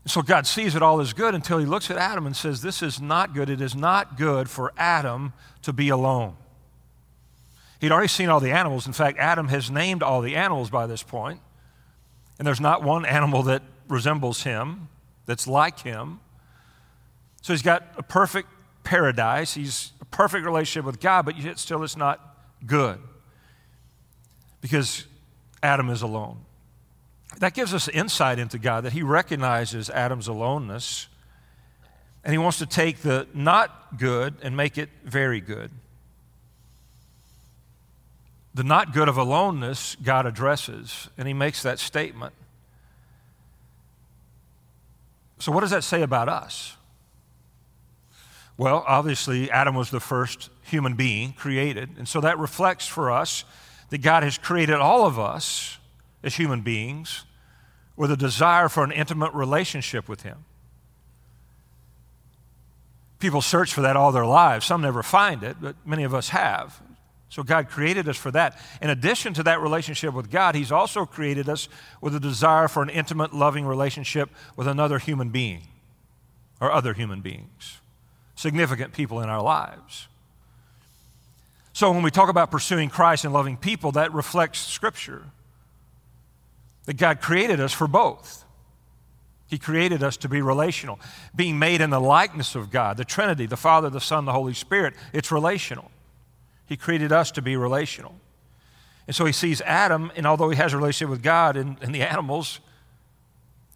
So 0.05 0.21
God 0.21 0.47
sees 0.47 0.73
it 0.73 0.81
all 0.81 1.01
as 1.01 1.11
good 1.11 1.35
until 1.35 1.57
he 1.57 1.65
looks 1.65 1.91
at 1.91 1.97
Adam 1.97 2.25
and 2.25 2.35
says, 2.35 2.61
This 2.61 2.81
is 2.81 3.01
not 3.01 3.33
good. 3.33 3.49
It 3.49 3.59
is 3.59 3.75
not 3.75 4.17
good 4.17 4.49
for 4.49 4.71
Adam 4.77 5.33
to 5.63 5.73
be 5.73 5.89
alone. 5.89 6.37
He'd 7.79 7.91
already 7.91 8.07
seen 8.07 8.29
all 8.29 8.39
the 8.39 8.51
animals. 8.51 8.87
In 8.87 8.93
fact, 8.93 9.17
Adam 9.19 9.49
has 9.49 9.69
named 9.69 10.01
all 10.01 10.21
the 10.21 10.35
animals 10.35 10.69
by 10.69 10.87
this 10.87 11.03
point, 11.03 11.39
and 12.39 12.47
there's 12.47 12.61
not 12.61 12.83
one 12.83 13.05
animal 13.05 13.43
that 13.43 13.61
resembles 13.87 14.43
him, 14.43 14.89
that's 15.25 15.47
like 15.47 15.79
him. 15.79 16.19
So 17.41 17.53
he's 17.53 17.61
got 17.61 17.83
a 17.97 18.03
perfect 18.03 18.49
paradise. 18.83 19.53
He's 19.53 19.91
a 20.01 20.05
perfect 20.05 20.45
relationship 20.45 20.85
with 20.85 20.99
God, 20.99 21.25
but 21.25 21.37
yet 21.37 21.59
still 21.59 21.83
it's 21.83 21.97
not 21.97 22.19
good 22.65 22.99
because 24.61 25.05
Adam 25.61 25.89
is 25.89 26.01
alone 26.01 26.39
that 27.39 27.53
gives 27.53 27.73
us 27.73 27.87
insight 27.87 28.39
into 28.39 28.57
God 28.57 28.83
that 28.83 28.93
He 28.93 29.03
recognizes 29.03 29.89
Adam's 29.89 30.27
aloneness 30.27 31.07
and 32.23 32.31
He 32.33 32.37
wants 32.37 32.57
to 32.59 32.65
take 32.65 32.99
the 32.99 33.27
not 33.33 33.97
good 33.97 34.35
and 34.41 34.57
make 34.57 34.77
it 34.77 34.89
very 35.03 35.39
good. 35.39 35.71
The 38.57 38.63
not 38.63 38.91
good 38.91 39.07
of 39.07 39.17
aloneness 39.17 39.95
God 40.01 40.25
addresses, 40.25 41.09
and 41.15 41.27
He 41.27 41.33
makes 41.35 41.61
that 41.61 41.77
statement. 41.77 42.33
So, 45.37 45.51
what 45.51 45.61
does 45.61 45.69
that 45.69 45.83
say 45.83 46.01
about 46.01 46.27
us? 46.27 46.75
Well, 48.57 48.83
obviously, 48.87 49.51
Adam 49.51 49.75
was 49.75 49.91
the 49.91 49.99
first 49.99 50.49
human 50.63 50.95
being 50.95 51.33
created, 51.33 51.91
and 51.99 52.07
so 52.07 52.19
that 52.21 52.39
reflects 52.39 52.87
for 52.87 53.11
us 53.11 53.43
that 53.91 53.99
God 53.99 54.23
has 54.23 54.39
created 54.39 54.77
all 54.77 55.05
of 55.05 55.19
us 55.19 55.77
as 56.23 56.33
human 56.33 56.61
beings 56.61 57.25
with 57.95 58.09
a 58.09 58.17
desire 58.17 58.69
for 58.69 58.83
an 58.83 58.91
intimate 58.91 59.35
relationship 59.35 60.09
with 60.09 60.23
Him. 60.23 60.45
People 63.19 63.43
search 63.43 63.71
for 63.71 63.81
that 63.81 63.95
all 63.95 64.11
their 64.11 64.25
lives. 64.25 64.65
Some 64.65 64.81
never 64.81 65.03
find 65.03 65.43
it, 65.43 65.57
but 65.61 65.75
many 65.85 66.03
of 66.03 66.15
us 66.15 66.29
have. 66.29 66.81
So 67.29 67.43
God 67.43 67.69
created 67.69 68.07
us 68.07 68.17
for 68.17 68.31
that. 68.31 68.59
In 68.81 68.89
addition 68.89 69.33
to 69.33 69.43
that 69.43 69.61
relationship 69.61 70.13
with 70.13 70.31
God, 70.31 70.55
He's 70.55 70.71
also 70.71 71.05
created 71.05 71.49
us 71.49 71.67
with 72.01 72.15
a 72.15 72.19
desire 72.19 72.67
for 72.67 72.81
an 72.81 72.89
intimate, 72.89 73.33
loving 73.33 73.65
relationship 73.65 74.29
with 74.55 74.67
another 74.67 74.97
human 74.97 75.29
being 75.29 75.63
or 76.61 76.71
other 76.71 76.93
human 76.93 77.21
beings, 77.21 77.79
significant 78.35 78.93
people 78.93 79.19
in 79.19 79.29
our 79.29 79.41
lives. 79.41 80.07
So 81.73 81.91
when 81.91 82.01
we 82.01 82.09
talk 82.09 82.29
about 82.29 82.49
pursuing 82.49 82.89
Christ 82.89 83.23
and 83.23 83.33
loving 83.33 83.57
people, 83.57 83.91
that 83.91 84.13
reflects 84.13 84.59
Scripture. 84.59 85.25
That 86.85 86.95
God 86.95 87.21
created 87.21 87.59
us 87.59 87.73
for 87.73 87.87
both. 87.87 88.45
He 89.47 89.57
created 89.57 90.01
us 90.01 90.17
to 90.17 90.29
be 90.29 90.41
relational. 90.41 90.99
Being 91.35 91.59
made 91.59 91.81
in 91.81 91.89
the 91.89 91.99
likeness 91.99 92.55
of 92.55 92.71
God, 92.71 92.97
the 92.97 93.05
Trinity, 93.05 93.45
the 93.45 93.57
Father, 93.57 93.89
the 93.89 94.01
Son, 94.01 94.25
the 94.25 94.33
Holy 94.33 94.53
Spirit, 94.53 94.93
it's 95.13 95.31
relational. 95.31 95.91
He 96.67 96.77
created 96.77 97.11
us 97.11 97.31
to 97.31 97.41
be 97.41 97.57
relational. 97.57 98.15
And 99.07 99.15
so 99.15 99.25
he 99.25 99.31
sees 99.31 99.61
Adam, 99.61 100.11
and 100.15 100.27
although 100.27 100.49
he 100.49 100.57
has 100.57 100.73
a 100.73 100.77
relationship 100.77 101.09
with 101.09 101.23
God 101.23 101.55
and, 101.55 101.77
and 101.81 101.95
the 101.95 102.03
animals, 102.03 102.59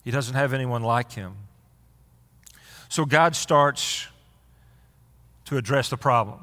he 0.04 0.12
doesn't 0.12 0.36
have 0.36 0.54
anyone 0.54 0.84
like 0.84 1.14
him. 1.14 1.36
So 2.90 3.06
God 3.06 3.36
starts 3.36 4.08
to 5.46 5.58
address 5.58 5.90
the 5.90 5.98
problem. 5.98 6.40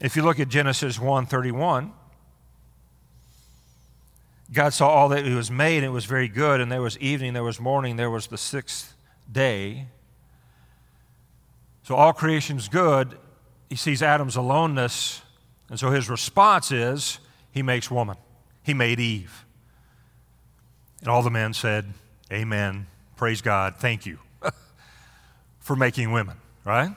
If 0.00 0.16
you 0.16 0.22
look 0.22 0.40
at 0.40 0.48
Genesis 0.48 0.98
1:31, 0.98 1.92
God 4.52 4.72
saw 4.72 4.88
all 4.88 5.08
that 5.10 5.24
he 5.24 5.34
was 5.34 5.50
made, 5.50 5.78
and 5.78 5.86
it 5.86 5.90
was 5.90 6.06
very 6.06 6.28
good, 6.28 6.60
and 6.60 6.72
there 6.72 6.82
was 6.82 6.98
evening, 6.98 7.32
there 7.34 7.44
was 7.44 7.60
morning, 7.60 7.96
there 7.96 8.10
was 8.10 8.26
the 8.26 8.38
sixth 8.38 8.94
day. 9.30 9.86
So 11.84 11.94
all 11.94 12.12
creation's 12.12 12.68
good. 12.68 13.18
He 13.68 13.76
sees 13.76 14.02
Adam's 14.02 14.36
aloneness, 14.36 15.22
and 15.72 15.80
so 15.80 15.90
his 15.90 16.10
response 16.10 16.70
is 16.70 17.18
he 17.50 17.62
makes 17.62 17.90
woman. 17.90 18.18
He 18.62 18.74
made 18.74 19.00
Eve. 19.00 19.46
And 21.00 21.08
all 21.08 21.22
the 21.22 21.30
men 21.30 21.54
said, 21.54 21.86
Amen. 22.30 22.86
Praise 23.16 23.40
God. 23.40 23.76
Thank 23.78 24.04
you 24.04 24.18
for 25.60 25.74
making 25.74 26.12
women, 26.12 26.36
right? 26.66 26.94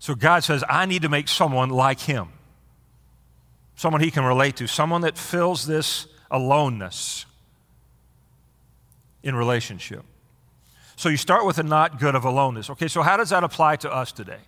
So 0.00 0.16
God 0.16 0.42
says, 0.42 0.64
I 0.68 0.84
need 0.84 1.02
to 1.02 1.08
make 1.08 1.28
someone 1.28 1.70
like 1.70 2.00
him, 2.00 2.30
someone 3.76 4.00
he 4.00 4.10
can 4.10 4.24
relate 4.24 4.56
to, 4.56 4.66
someone 4.66 5.02
that 5.02 5.16
fills 5.16 5.64
this 5.64 6.08
aloneness 6.28 7.24
in 9.22 9.36
relationship. 9.36 10.02
So 10.96 11.08
you 11.08 11.16
start 11.16 11.46
with 11.46 11.58
a 11.58 11.62
not 11.62 12.00
good 12.00 12.16
of 12.16 12.24
aloneness. 12.24 12.68
Okay, 12.68 12.88
so 12.88 13.02
how 13.02 13.16
does 13.16 13.30
that 13.30 13.44
apply 13.44 13.76
to 13.76 13.92
us 13.92 14.10
today? 14.10 14.40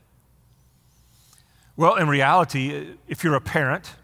Well, 1.83 1.97
in 1.97 2.07
reality, 2.07 2.95
if 3.09 3.25
you're 3.25 3.35
a 3.35 3.41
parent, 3.41 3.95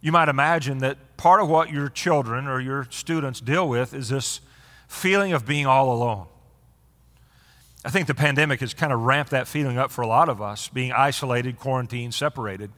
you 0.00 0.12
might 0.12 0.28
imagine 0.28 0.78
that 0.78 1.16
part 1.16 1.42
of 1.42 1.48
what 1.48 1.68
your 1.68 1.88
children 1.88 2.46
or 2.46 2.60
your 2.60 2.86
students 2.90 3.40
deal 3.40 3.68
with 3.68 3.92
is 3.92 4.08
this 4.10 4.40
feeling 4.86 5.32
of 5.32 5.44
being 5.44 5.66
all 5.66 5.92
alone. 5.92 6.28
I 7.84 7.90
think 7.90 8.06
the 8.06 8.14
pandemic 8.14 8.60
has 8.60 8.72
kind 8.72 8.92
of 8.92 9.00
ramped 9.00 9.32
that 9.32 9.48
feeling 9.48 9.78
up 9.78 9.90
for 9.90 10.02
a 10.02 10.06
lot 10.06 10.28
of 10.28 10.40
us, 10.40 10.68
being 10.68 10.92
isolated, 10.92 11.58
quarantined, 11.58 12.14
separated. 12.14 12.70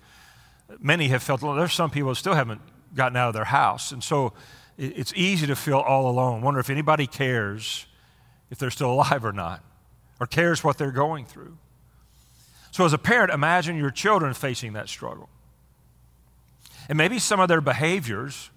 Many 0.81 1.09
have 1.09 1.23
felt, 1.23 1.43
well, 1.43 1.55
there's 1.55 1.75
some 1.75 1.91
people 1.91 2.09
that 2.09 2.17
still 2.17 2.33
haven't 2.33 2.63
gotten 2.95 3.19
out 3.19 3.29
of 3.29 3.35
their 3.35 3.45
house. 3.45 3.93
And 3.93 4.03
so 4.03 4.33
it's 4.79 5.13
easy 5.15 5.47
to 5.49 5.55
feel 5.55 5.81
all 5.81 6.09
alone. 6.09 6.41
Wonder 6.41 6.61
if 6.61 6.71
anybody 6.71 7.07
cares 7.07 7.85
if 8.51 8.57
they're 8.57 8.71
still 8.71 8.93
alive 8.95 9.23
or 9.23 9.35
not, 9.35 9.63
or 10.19 10.27
cares 10.27 10.65
what 10.65 10.79
they're 10.79 10.93
going 10.93 11.27
through. 11.27 11.59
So, 12.75 12.85
as 12.85 12.93
a 12.93 12.99
parent, 12.99 13.31
imagine 13.31 13.77
your 13.77 13.93
children 13.93 14.35
facing 14.35 14.73
that 14.73 14.89
struggle. 14.89 15.29
And 16.89 16.99
maybe 16.99 17.21
some 17.21 17.39
of 17.39 17.47
their 17.47 17.61
behaviors 17.61 18.51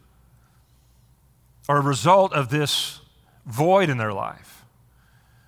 are 1.69 1.77
a 1.77 1.81
result 1.81 2.33
of 2.33 2.49
this 2.49 2.99
void 3.45 3.89
in 3.89 3.99
their 3.99 4.11
life, 4.11 4.65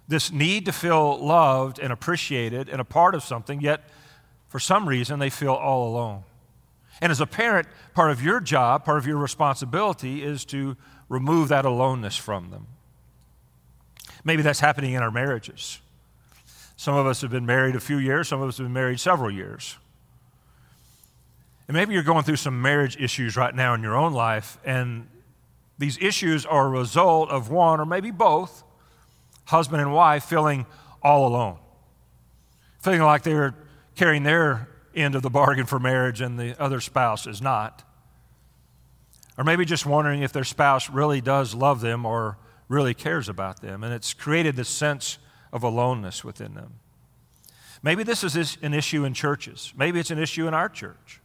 this 0.07 0.31
need 0.31 0.65
to 0.65 0.71
feel 0.71 1.17
loved 1.17 1.79
and 1.79 1.91
appreciated 1.91 2.69
and 2.69 2.79
a 2.79 2.83
part 2.83 3.15
of 3.15 3.23
something, 3.23 3.59
yet 3.59 3.89
for 4.49 4.59
some 4.59 4.87
reason 4.87 5.17
they 5.17 5.31
feel 5.31 5.53
all 5.53 5.89
alone. 5.89 6.21
And 7.01 7.11
as 7.11 7.19
a 7.19 7.25
parent, 7.25 7.67
part 7.95 8.11
of 8.11 8.21
your 8.21 8.39
job, 8.39 8.85
part 8.85 8.99
of 8.99 9.07
your 9.07 9.17
responsibility 9.17 10.21
is 10.23 10.45
to 10.45 10.77
remove 11.09 11.49
that 11.49 11.65
aloneness 11.65 12.17
from 12.17 12.51
them. 12.51 12.67
Maybe 14.23 14.43
that's 14.43 14.59
happening 14.59 14.93
in 14.93 15.01
our 15.01 15.09
marriages. 15.09 15.79
Some 16.79 16.95
of 16.95 17.05
us 17.05 17.19
have 17.23 17.29
been 17.29 17.45
married 17.45 17.75
a 17.75 17.79
few 17.81 17.97
years, 17.97 18.29
some 18.29 18.41
of 18.41 18.47
us 18.47 18.57
have 18.57 18.65
been 18.65 18.71
married 18.71 19.01
several 19.01 19.29
years. 19.29 19.75
And 21.67 21.75
maybe 21.75 21.93
you're 21.93 22.03
going 22.03 22.23
through 22.23 22.37
some 22.37 22.61
marriage 22.61 22.95
issues 22.95 23.35
right 23.35 23.53
now 23.53 23.73
in 23.73 23.83
your 23.83 23.97
own 23.97 24.13
life, 24.13 24.57
and 24.63 25.05
these 25.77 25.97
issues 25.97 26.45
are 26.45 26.67
a 26.67 26.69
result 26.69 27.31
of 27.31 27.49
one 27.49 27.81
or 27.81 27.85
maybe 27.85 28.11
both 28.11 28.63
husband 29.43 29.81
and 29.81 29.93
wife 29.93 30.23
feeling 30.23 30.65
all 31.03 31.27
alone, 31.27 31.57
feeling 32.79 33.01
like 33.01 33.23
they're 33.23 33.55
carrying 33.97 34.23
their 34.23 34.69
end 34.95 35.15
of 35.15 35.21
the 35.21 35.29
bargain 35.29 35.65
for 35.65 35.79
marriage 35.79 36.21
and 36.21 36.39
the 36.39 36.57
other 36.61 36.79
spouse 36.79 37.27
is 37.27 37.41
not. 37.41 37.83
Or 39.37 39.43
maybe 39.43 39.65
just 39.65 39.85
wondering 39.85 40.23
if 40.23 40.31
their 40.31 40.45
spouse 40.45 40.89
really 40.89 41.19
does 41.19 41.53
love 41.53 41.81
them 41.81 42.05
or 42.05 42.37
really 42.69 42.93
cares 42.93 43.27
about 43.27 43.61
them. 43.61 43.83
And 43.83 43.93
it's 43.93 44.13
created 44.13 44.55
this 44.55 44.69
sense 44.69 45.17
of 45.51 45.63
aloneness 45.63 46.23
within 46.23 46.53
them. 46.53 46.73
Maybe 47.81 48.03
this 48.03 48.23
is 48.23 48.57
an 48.61 48.73
issue 48.73 49.05
in 49.05 49.13
churches. 49.13 49.73
Maybe 49.75 49.99
it's 49.99 50.11
an 50.11 50.19
issue 50.19 50.47
in 50.47 50.53
our 50.53 50.69
church 50.69 51.21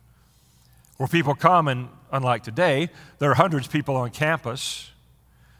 where 0.96 1.08
people 1.08 1.34
come, 1.34 1.66
and 1.66 1.88
unlike 2.12 2.44
today, 2.44 2.88
there 3.18 3.30
are 3.30 3.34
hundreds 3.34 3.66
of 3.66 3.72
people 3.72 3.96
on 3.96 4.10
campus. 4.10 4.90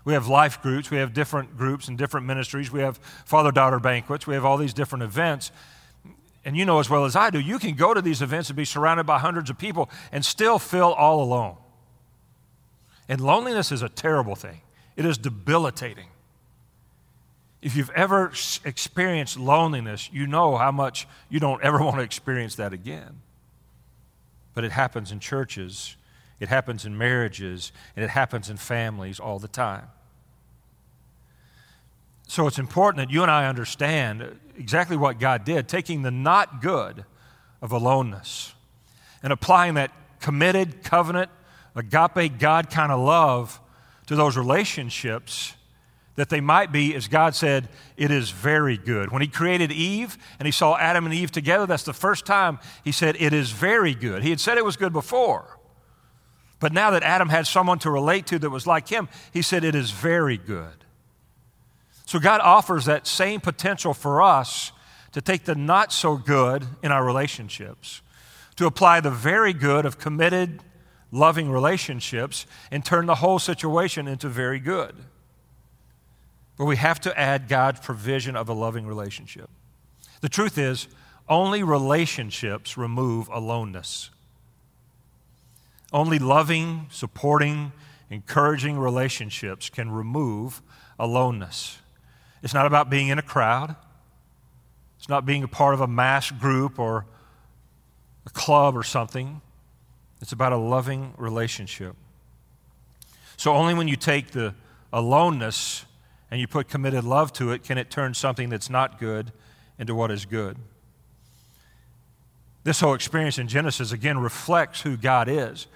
We 0.04 0.12
have 0.12 0.28
life 0.28 0.62
groups, 0.62 0.90
we 0.90 0.99
have 0.99 1.12
different 1.12 1.56
groups 1.56 1.88
and 1.88 1.99
different 1.99 2.26
ministries, 2.26 2.71
we 2.71 2.80
have 2.80 2.99
father 3.25 3.50
daughter 3.50 3.80
banquets, 3.80 4.26
we 4.26 4.35
have 4.35 4.44
all 4.44 4.56
these 4.56 4.75
different 4.75 5.02
events 5.02 5.50
and 6.44 6.56
you 6.56 6.64
know 6.64 6.78
as 6.78 6.90
well 6.90 7.04
as 7.04 7.16
I 7.16 7.30
do, 7.30 7.40
you 7.40 7.59
can 7.59 7.75
go 7.75 7.94
to 7.94 8.02
these 8.02 8.21
events 8.21 8.50
and 8.50 8.56
be 8.56 8.64
surrounded 8.64 9.04
by 9.04 9.18
hundreds 9.18 9.49
of 9.49 9.59
people 9.59 9.90
and 10.12 10.25
still 10.25 10.59
feel 10.59 10.88
all 10.88 11.23
alone. 11.23 11.56
And 13.09 13.21
loneliness 13.21 13.73
is 13.73 13.83
a 13.83 13.88
terrible 13.88 14.35
thing, 14.35 14.61
it 14.97 15.04
is 15.04 15.18
debilitating. 15.18 16.09
If 17.64 17.76
you've 17.76 17.90
ever 17.90 18.30
experienced 18.66 19.38
loneliness, 19.38 20.11
you 20.12 20.26
know 20.26 20.59
how 20.59 20.71
much 20.71 21.09
you 21.30 21.40
don't 21.40 21.62
ever 21.64 21.78
want 21.83 21.97
to 21.97 22.02
experience 22.02 22.56
that 22.56 22.75
again. 22.75 23.23
But 24.52 24.64
it 24.64 24.73
happens 24.73 25.11
in 25.11 25.18
churches, 25.18 25.97
it 26.38 26.50
happens 26.50 26.85
in 26.85 26.97
marriages, 26.99 27.73
and 27.97 28.04
it 28.04 28.11
happens 28.11 28.50
in 28.50 28.59
families 28.59 29.18
all 29.18 29.38
the 29.38 29.49
time. 29.49 29.87
So 32.28 32.47
it's 32.47 32.59
important 32.59 33.09
that 33.09 33.12
you 33.12 33.23
and 33.23 33.30
I 33.30 33.47
understand 33.47 34.38
exactly 34.59 34.99
what 34.99 35.18
God 35.18 35.44
did, 35.44 35.66
taking 35.66 36.02
the 36.02 36.11
not 36.11 36.61
good 36.61 37.06
of 37.62 37.73
aloneness 37.73 38.52
and 39.23 39.33
applying 39.33 39.75
that 39.75 39.90
committed, 40.21 40.85
covenant, 40.85 41.30
agape, 41.75 42.38
God 42.38 42.68
kind 42.68 42.92
of 42.92 43.00
love 43.00 43.59
to 44.06 44.16
those 44.16 44.37
relationships 44.37 45.54
that 46.16 46.28
they 46.28 46.40
might 46.40 46.71
be, 46.71 46.94
as 46.94 47.09
God 47.09 47.35
said, 47.35 47.68
it 47.97 48.11
is 48.11 48.30
very 48.30 48.76
good. 48.76 49.11
When 49.11 49.23
He 49.23 49.28
created 49.28 49.73
Eve 49.73 50.16
and 50.38 50.47
He 50.47 50.52
saw 50.52 50.76
Adam 50.76 51.04
and 51.06 51.14
Eve 51.14 51.33
together, 51.33 51.66
that's 51.66 51.83
the 51.83 51.92
first 51.92 52.25
time 52.25 52.59
He 52.85 52.92
said, 52.92 53.16
it 53.18 53.33
is 53.33 53.50
very 53.50 53.94
good. 53.94 54.23
He 54.23 54.30
had 54.30 54.40
said 54.40 54.59
it 54.59 54.64
was 54.64 54.76
good 54.76 54.92
before. 54.92 55.59
But 56.61 56.73
now 56.73 56.92
that 56.92 57.02
Adam 57.02 57.28
had 57.28 57.47
someone 57.47 57.78
to 57.80 57.90
relate 57.90 58.26
to 58.26 58.38
that 58.38 58.50
was 58.50 58.66
like 58.66 58.88
him, 58.88 59.09
He 59.33 59.42
said, 59.42 59.64
it 59.64 59.75
is 59.75 59.90
very 59.90 60.38
good. 60.38 60.85
So 62.06 62.18
God 62.18 62.40
offers 62.40 62.85
that 62.85 63.06
same 63.06 63.40
potential 63.40 63.94
for 63.94 64.23
us 64.23 64.73
to 65.12 65.21
take 65.21 65.44
the 65.44 65.54
not 65.54 65.92
so 65.92 66.16
good 66.16 66.66
in 66.83 66.92
our 66.92 67.04
relationships, 67.04 68.02
to 68.56 68.66
apply 68.66 69.00
the 69.00 69.11
very 69.11 69.52
good 69.52 69.87
of 69.87 69.99
committed, 69.99 70.62
loving 71.11 71.50
relationships, 71.50 72.47
and 72.71 72.85
turn 72.85 73.06
the 73.06 73.16
whole 73.16 73.38
situation 73.38 74.06
into 74.06 74.28
very 74.28 74.61
good. 74.61 74.94
But 76.56 76.66
we 76.66 76.76
have 76.76 77.00
to 77.00 77.18
add 77.18 77.49
God's 77.49 77.80
provision 77.80 78.37
of 78.37 78.49
a 78.49 78.52
loving 78.52 78.87
relationship. 78.87 79.50
The 80.20 80.28
truth 80.28 80.56
is, 80.56 80.88
only 81.28 81.62
relationships 81.62 82.76
remove 82.76 83.28
aloneness. 83.28 84.11
Only 85.92 86.18
loving, 86.18 86.87
supporting, 86.90 87.73
encouraging 88.11 88.78
relationships 88.78 89.70
can 89.70 89.90
remove 89.90 90.62
aloneness. 90.99 91.78
It's 92.42 92.54
not 92.54 92.66
about 92.66 92.90
being 92.90 93.08
in 93.08 93.18
a 93.18 93.23
crowd. 93.23 93.75
It's 94.99 95.08
not 95.08 95.25
being 95.25 95.42
a 95.42 95.49
part 95.49 95.75
of 95.75 95.80
a 95.80 95.87
mass 95.87 96.30
group 96.30 96.78
or 96.78 97.06
a 98.26 98.30
club 98.30 98.76
or 98.76 98.82
something. 98.82 99.40
It's 100.20 100.32
about 100.32 100.52
a 100.52 100.56
loving 100.56 101.14
relationship. 101.16 101.96
So 103.37 103.52
only 103.52 103.75
when 103.75 103.88
you 103.88 103.96
take 103.96 104.30
the 104.30 104.54
aloneness 104.92 105.84
and 106.34 106.40
you 106.40 106.48
put 106.48 106.66
committed 106.66 107.04
love 107.04 107.32
to 107.32 107.52
it 107.52 107.62
can 107.62 107.78
it 107.78 107.92
turn 107.92 108.12
something 108.12 108.48
that's 108.48 108.68
not 108.68 108.98
good 108.98 109.30
into 109.78 109.94
what 109.94 110.10
is 110.10 110.26
good. 110.26 110.56
This 112.64 112.80
whole 112.80 112.94
experience 112.94 113.38
in 113.38 113.46
Genesis 113.46 113.92
again 113.92 114.18
reflects 114.18 114.80
who 114.80 114.96
God 114.96 115.28
is. 115.28 115.68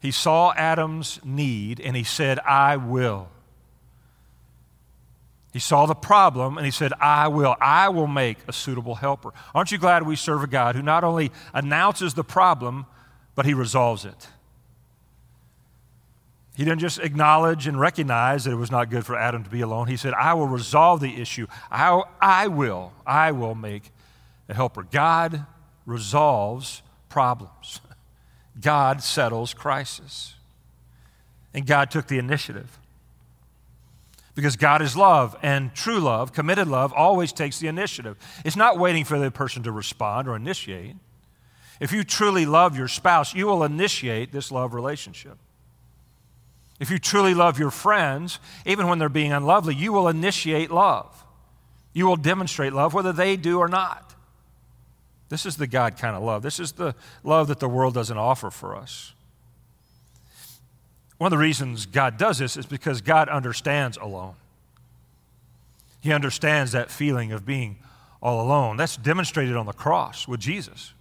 He 0.00 0.12
saw 0.12 0.52
Adam's 0.56 1.18
need 1.24 1.80
and 1.80 1.96
he 1.96 2.04
said, 2.04 2.38
I 2.46 2.76
will. 2.76 3.28
He 5.52 5.58
saw 5.58 5.84
the 5.84 5.96
problem 5.96 6.58
and 6.58 6.64
he 6.64 6.70
said, 6.70 6.92
I 7.00 7.26
will. 7.26 7.56
I 7.60 7.88
will 7.88 8.06
make 8.06 8.38
a 8.46 8.52
suitable 8.52 8.94
helper. 8.94 9.32
Aren't 9.52 9.72
you 9.72 9.78
glad 9.78 10.04
we 10.04 10.14
serve 10.14 10.44
a 10.44 10.46
God 10.46 10.76
who 10.76 10.82
not 10.82 11.02
only 11.02 11.32
announces 11.52 12.14
the 12.14 12.22
problem, 12.22 12.86
but 13.34 13.46
he 13.46 13.52
resolves 13.52 14.04
it? 14.04 14.28
He 16.58 16.64
didn't 16.64 16.80
just 16.80 16.98
acknowledge 16.98 17.68
and 17.68 17.78
recognize 17.78 18.42
that 18.42 18.50
it 18.50 18.56
was 18.56 18.72
not 18.72 18.90
good 18.90 19.06
for 19.06 19.16
Adam 19.16 19.44
to 19.44 19.48
be 19.48 19.60
alone. 19.60 19.86
He 19.86 19.96
said, 19.96 20.12
I 20.12 20.34
will 20.34 20.48
resolve 20.48 20.98
the 20.98 21.22
issue. 21.22 21.46
I, 21.70 22.02
I 22.20 22.48
will. 22.48 22.92
I 23.06 23.30
will 23.30 23.54
make 23.54 23.92
a 24.48 24.54
helper. 24.54 24.82
God 24.82 25.46
resolves 25.86 26.82
problems, 27.08 27.80
God 28.60 29.04
settles 29.04 29.54
crisis. 29.54 30.34
And 31.54 31.64
God 31.64 31.92
took 31.92 32.08
the 32.08 32.18
initiative. 32.18 32.76
Because 34.34 34.56
God 34.56 34.82
is 34.82 34.96
love, 34.96 35.36
and 35.42 35.72
true 35.74 36.00
love, 36.00 36.32
committed 36.32 36.66
love, 36.66 36.92
always 36.92 37.32
takes 37.32 37.60
the 37.60 37.68
initiative. 37.68 38.16
It's 38.44 38.56
not 38.56 38.78
waiting 38.78 39.04
for 39.04 39.16
the 39.16 39.30
person 39.30 39.62
to 39.62 39.70
respond 39.70 40.26
or 40.26 40.34
initiate. 40.34 40.96
If 41.78 41.92
you 41.92 42.02
truly 42.02 42.46
love 42.46 42.76
your 42.76 42.88
spouse, 42.88 43.32
you 43.32 43.46
will 43.46 43.62
initiate 43.62 44.32
this 44.32 44.50
love 44.50 44.74
relationship. 44.74 45.38
If 46.80 46.90
you 46.90 46.98
truly 46.98 47.34
love 47.34 47.58
your 47.58 47.70
friends, 47.70 48.38
even 48.64 48.86
when 48.86 48.98
they're 48.98 49.08
being 49.08 49.32
unlovely, 49.32 49.74
you 49.74 49.92
will 49.92 50.08
initiate 50.08 50.70
love. 50.70 51.24
You 51.92 52.06
will 52.06 52.16
demonstrate 52.16 52.72
love 52.72 52.94
whether 52.94 53.12
they 53.12 53.36
do 53.36 53.58
or 53.58 53.68
not. 53.68 54.14
This 55.28 55.44
is 55.44 55.56
the 55.56 55.66
God 55.66 55.98
kind 55.98 56.16
of 56.16 56.22
love. 56.22 56.42
This 56.42 56.60
is 56.60 56.72
the 56.72 56.94
love 57.24 57.48
that 57.48 57.60
the 57.60 57.68
world 57.68 57.94
doesn't 57.94 58.16
offer 58.16 58.50
for 58.50 58.76
us. 58.76 59.12
One 61.18 61.32
of 61.32 61.36
the 61.36 61.42
reasons 61.42 61.84
God 61.84 62.16
does 62.16 62.38
this 62.38 62.56
is 62.56 62.64
because 62.64 63.00
God 63.00 63.28
understands 63.28 63.96
alone. 63.96 64.34
He 66.00 66.12
understands 66.12 66.72
that 66.72 66.90
feeling 66.90 67.32
of 67.32 67.44
being 67.44 67.78
all 68.22 68.40
alone. 68.40 68.76
That's 68.76 68.96
demonstrated 68.96 69.56
on 69.56 69.66
the 69.66 69.72
cross 69.72 70.28
with 70.28 70.40
Jesus. 70.40 70.92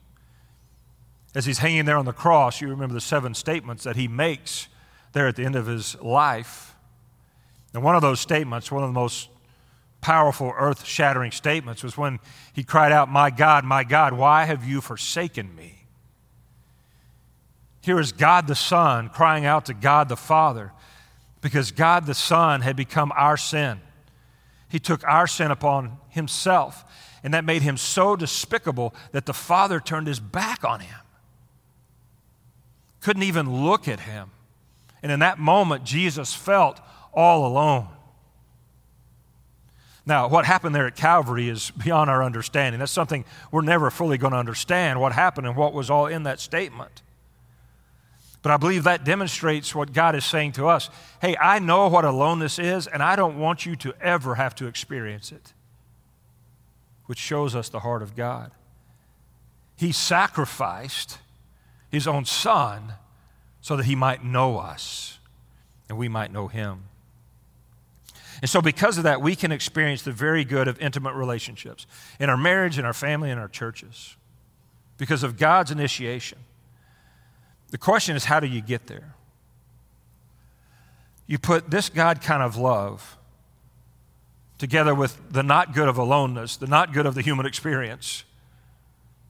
As 1.36 1.46
he's 1.46 1.60
hanging 1.60 1.86
there 1.86 1.98
on 1.98 2.06
the 2.06 2.14
cross, 2.14 2.62
you 2.62 2.68
remember 2.68 2.96
the 2.96 3.02
seven 3.02 3.36
statements 3.36 3.84
that 3.84 3.96
he 3.96 4.08
makes 4.08 4.68
there 5.18 5.28
at 5.28 5.36
the 5.36 5.44
end 5.44 5.56
of 5.56 5.66
his 5.66 6.00
life. 6.00 6.76
And 7.74 7.82
one 7.82 7.96
of 7.96 8.04
those 8.04 8.20
statements, 8.20 8.72
one 8.72 8.84
of 8.84 8.90
the 8.90 8.94
most 8.94 9.30
powerful, 10.00 10.54
earth 10.56 10.86
shattering 10.86 11.32
statements, 11.32 11.84
was 11.84 11.98
when 11.98 12.20
he 12.54 12.64
cried 12.64 12.92
out, 12.92 13.10
My 13.10 13.32
God, 13.32 13.66
my 13.66 13.84
God, 13.84 14.14
why 14.14 14.46
have 14.46 14.64
you 14.64 14.80
forsaken 14.80 15.56
me? 15.56 15.88
Here 17.82 18.00
is 18.00 18.12
God 18.12 18.46
the 18.46 18.56
Son 18.56 19.10
crying 19.10 19.44
out 19.44 19.66
to 19.66 19.74
God 19.74 20.08
the 20.08 20.16
Father 20.16 20.72
because 21.42 21.72
God 21.72 22.06
the 22.06 22.14
Son 22.14 22.62
had 22.62 22.76
become 22.76 23.12
our 23.16 23.38
sin. 23.38 23.82
He 24.70 24.80
took 24.80 25.04
our 25.04 25.26
sin 25.26 25.50
upon 25.50 25.98
himself, 26.10 26.84
and 27.24 27.34
that 27.34 27.44
made 27.44 27.64
him 27.64 27.78
so 27.78 28.16
despicable 28.16 28.94
that 29.14 29.26
the 29.26 29.34
Father 29.34 29.80
turned 29.80 30.06
his 30.06 30.20
back 30.20 30.64
on 30.64 30.82
him. 30.82 31.00
Couldn't 33.00 33.24
even 33.24 33.64
look 33.66 33.88
at 33.88 34.02
him. 34.02 34.30
And 35.08 35.14
in 35.14 35.20
that 35.22 35.40
moment, 35.40 35.86
Jesus 35.86 36.34
felt 36.34 36.82
all 37.14 37.48
alone. 37.48 37.88
Now, 40.06 40.28
what 40.28 40.44
happened 40.44 40.76
there 40.76 40.86
at 40.86 40.98
Calvary 40.98 41.48
is 41.48 41.72
beyond 41.72 42.10
our 42.10 42.22
understanding. 42.22 42.80
That's 42.80 42.92
something 42.92 43.24
we're 43.50 43.62
never 43.62 43.90
fully 43.90 44.18
going 44.18 44.34
to 44.34 44.38
understand 44.38 45.00
what 45.00 45.14
happened 45.14 45.48
and 45.48 45.56
what 45.56 45.74
was 45.74 45.90
all 45.90 46.08
in 46.08 46.24
that 46.24 46.42
statement. 46.42 47.04
But 48.42 48.52
I 48.52 48.58
believe 48.58 48.84
that 48.84 49.06
demonstrates 49.06 49.74
what 49.74 49.94
God 49.94 50.14
is 50.14 50.26
saying 50.26 50.52
to 50.54 50.68
us. 50.68 50.90
Hey, 51.22 51.38
I 51.40 51.60
know 51.60 51.88
what 51.88 52.04
aloneness 52.04 52.60
is, 52.60 52.86
and 52.86 53.02
I 53.02 53.16
don't 53.16 53.40
want 53.40 53.66
you 53.66 53.78
to 53.78 53.94
ever 54.02 54.36
have 54.36 54.56
to 54.56 54.68
experience 54.68 55.32
it, 55.32 55.54
which 57.06 57.18
shows 57.18 57.56
us 57.56 57.70
the 57.70 57.80
heart 57.80 58.02
of 58.02 58.14
God. 58.14 58.52
He 59.78 59.94
sacrificed 59.94 61.20
his 61.90 62.10
own 62.10 62.26
son 62.26 62.92
so 63.68 63.76
that 63.76 63.86
he 63.86 63.96
might 63.96 64.24
know 64.24 64.58
us 64.58 65.20
and 65.90 65.98
we 65.98 66.08
might 66.08 66.32
know 66.32 66.48
him. 66.48 66.84
And 68.42 68.50
so, 68.50 68.62
because 68.62 68.98
of 68.98 69.04
that, 69.04 69.22
we 69.22 69.36
can 69.36 69.52
experience 69.52 70.04
the 70.04 70.14
very 70.14 70.46
good 70.46 70.70
of 70.70 70.80
intimate 70.80 71.16
relationships 71.16 71.86
in 72.18 72.30
our 72.30 72.38
marriage, 72.38 72.80
in 72.80 72.86
our 72.86 72.94
family, 72.94 73.30
in 73.30 73.38
our 73.38 73.50
churches 73.50 74.16
because 74.98 75.22
of 75.22 75.38
God's 75.38 75.70
initiation. 75.70 76.38
The 77.72 77.78
question 77.78 78.16
is, 78.16 78.24
how 78.24 78.40
do 78.40 78.48
you 78.48 78.62
get 78.62 78.88
there? 78.88 79.16
You 81.26 81.38
put 81.38 81.70
this 81.70 81.90
God 81.90 82.22
kind 82.22 82.42
of 82.42 82.56
love 82.56 83.18
together 84.60 84.96
with 84.96 85.20
the 85.30 85.44
not 85.44 85.74
good 85.74 85.90
of 85.90 85.98
aloneness, 85.98 86.56
the 86.56 86.68
not 86.68 86.94
good 86.94 87.06
of 87.06 87.16
the 87.16 87.22
human 87.22 87.46
experience. 87.46 88.24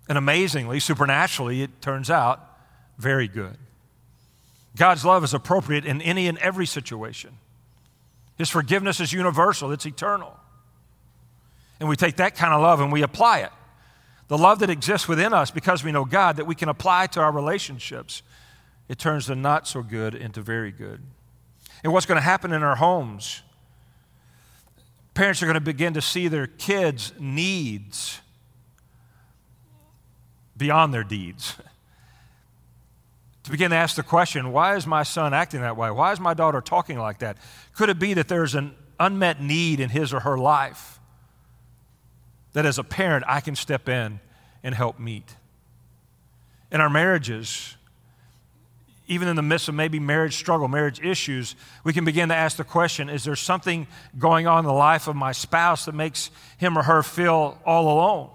And 0.07 0.15
amazingly, 0.15 0.79
supernaturally, 0.79 1.63
it 1.63 1.81
turns 1.81 2.11
out 2.11 2.55
very 2.99 3.27
good. 3.27 3.57
God's 4.77 5.03
love 5.03 5.23
is 5.23 5.33
appropriate 5.33 5.85
in 5.85 6.01
any 6.01 6.27
and 6.27 6.37
every 6.37 6.65
situation. 6.65 7.37
His 8.37 8.49
forgiveness 8.49 8.99
is 8.99 9.11
universal, 9.11 9.71
it's 9.71 9.85
eternal. 9.85 10.37
And 11.79 11.89
we 11.89 11.95
take 11.95 12.17
that 12.17 12.35
kind 12.35 12.53
of 12.53 12.61
love 12.61 12.79
and 12.79 12.91
we 12.91 13.01
apply 13.01 13.39
it. 13.39 13.51
The 14.27 14.37
love 14.37 14.59
that 14.59 14.69
exists 14.69 15.07
within 15.07 15.33
us 15.33 15.51
because 15.51 15.83
we 15.83 15.91
know 15.91 16.05
God 16.05 16.37
that 16.37 16.45
we 16.45 16.55
can 16.55 16.69
apply 16.69 17.07
to 17.07 17.21
our 17.21 17.31
relationships, 17.31 18.21
it 18.87 18.99
turns 18.99 19.27
the 19.27 19.35
not 19.35 19.67
so 19.67 19.81
good 19.81 20.13
into 20.15 20.41
very 20.41 20.71
good. 20.71 21.01
And 21.83 21.93
what's 21.93 22.05
going 22.05 22.17
to 22.17 22.23
happen 22.23 22.51
in 22.51 22.63
our 22.63 22.75
homes? 22.75 23.41
Parents 25.13 25.41
are 25.41 25.45
going 25.45 25.55
to 25.55 25.61
begin 25.61 25.93
to 25.93 26.01
see 26.01 26.27
their 26.27 26.47
kids' 26.47 27.13
needs 27.19 28.19
beyond 30.55 30.93
their 30.93 31.03
deeds. 31.03 31.55
to 33.47 33.51
begin 33.51 33.71
to 33.71 33.77
ask 33.77 33.95
the 33.95 34.03
question 34.03 34.51
why 34.51 34.75
is 34.75 34.85
my 34.85 35.03
son 35.03 35.33
acting 35.33 35.61
that 35.61 35.75
way? 35.75 35.89
Why 35.91 36.11
is 36.11 36.19
my 36.19 36.33
daughter 36.33 36.61
talking 36.61 36.99
like 36.99 37.19
that? 37.19 37.37
Could 37.73 37.89
it 37.89 37.99
be 37.99 38.13
that 38.13 38.27
there's 38.27 38.55
an 38.55 38.75
unmet 38.99 39.41
need 39.41 39.79
in 39.79 39.89
his 39.89 40.13
or 40.13 40.21
her 40.21 40.37
life? 40.37 40.97
that 42.57 42.65
as 42.65 42.79
a 42.79 42.83
parent 42.83 43.23
I 43.27 43.39
can 43.39 43.55
step 43.55 43.87
in 43.87 44.19
and 44.63 44.73
help 44.73 44.97
meet. 44.97 45.35
In 46.71 46.81
our 46.81 46.89
marriages, 46.89 47.75
even 49.07 49.27
in 49.27 49.35
the 49.35 49.43
midst 49.43 49.69
of 49.69 49.75
maybe 49.75 49.99
marriage 49.99 50.35
struggle, 50.35 50.67
marriage 50.67 50.99
issues, 50.99 51.55
we 51.83 51.93
can 51.93 52.03
begin 52.03 52.29
to 52.29 52.35
ask 52.35 52.57
the 52.57 52.63
question 52.63 53.09
is 53.09 53.23
there 53.23 53.35
something 53.35 53.85
going 54.17 54.47
on 54.47 54.59
in 54.59 54.65
the 54.65 54.73
life 54.73 55.07
of 55.07 55.15
my 55.15 55.33
spouse 55.33 55.85
that 55.85 55.93
makes 55.93 56.31
him 56.57 56.79
or 56.79 56.81
her 56.81 57.03
feel 57.03 57.61
all 57.63 57.93
alone? 57.93 58.31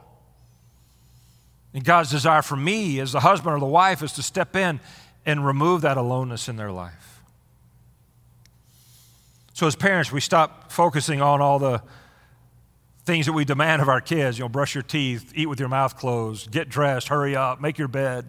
And 1.74 1.82
God's 1.82 2.12
desire 2.12 2.42
for 2.42 2.56
me 2.56 3.00
as 3.00 3.10
the 3.10 3.20
husband 3.20 3.56
or 3.56 3.58
the 3.58 3.66
wife 3.66 4.04
is 4.04 4.12
to 4.12 4.22
step 4.22 4.54
in 4.54 4.78
and 5.24 5.46
remove 5.46 5.82
that 5.82 5.96
aloneness 5.96 6.48
in 6.48 6.56
their 6.56 6.72
life. 6.72 7.22
So, 9.54 9.66
as 9.66 9.76
parents, 9.76 10.10
we 10.10 10.20
stop 10.20 10.72
focusing 10.72 11.20
on 11.20 11.40
all 11.40 11.58
the 11.58 11.82
things 13.04 13.26
that 13.26 13.32
we 13.32 13.44
demand 13.44 13.82
of 13.82 13.88
our 13.88 14.00
kids, 14.00 14.38
you 14.38 14.44
know, 14.44 14.48
brush 14.48 14.74
your 14.74 14.82
teeth, 14.82 15.32
eat 15.34 15.46
with 15.46 15.60
your 15.60 15.68
mouth 15.68 15.96
closed, 15.96 16.50
get 16.50 16.68
dressed, 16.68 17.08
hurry 17.08 17.36
up, 17.36 17.60
make 17.60 17.78
your 17.78 17.88
bed, 17.88 18.26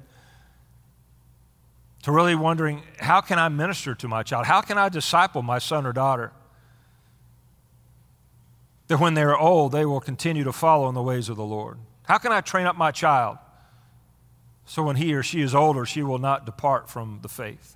to 2.04 2.12
really 2.12 2.36
wondering, 2.36 2.84
how 3.00 3.22
can 3.22 3.40
I 3.40 3.50
minister 3.50 3.96
to 3.96 4.08
my 4.08 4.24
child? 4.24 4.46
How 4.46 4.62
can 4.62 4.78
I 4.78 4.90
disciple 4.90 5.42
my 5.42 5.60
son 5.60 5.86
or 5.86 5.94
daughter? 5.94 6.34
That 8.88 9.00
when 9.00 9.14
they're 9.14 9.38
old, 9.38 9.72
they 9.72 9.86
will 9.86 10.02
continue 10.02 10.44
to 10.44 10.52
follow 10.52 10.90
in 10.90 10.96
the 10.96 11.04
ways 11.04 11.30
of 11.30 11.38
the 11.38 11.46
Lord. 11.46 11.78
How 12.04 12.18
can 12.18 12.32
I 12.32 12.42
train 12.42 12.66
up 12.66 12.76
my 12.76 12.92
child 12.92 13.38
so 14.66 14.84
when 14.84 14.96
he 14.96 15.14
or 15.14 15.24
she 15.24 15.42
is 15.42 15.54
older, 15.54 15.86
she 15.86 16.04
will 16.04 16.20
not 16.20 16.46
depart 16.46 16.90
from 16.90 17.20
the 17.22 17.30
faith? 17.30 17.76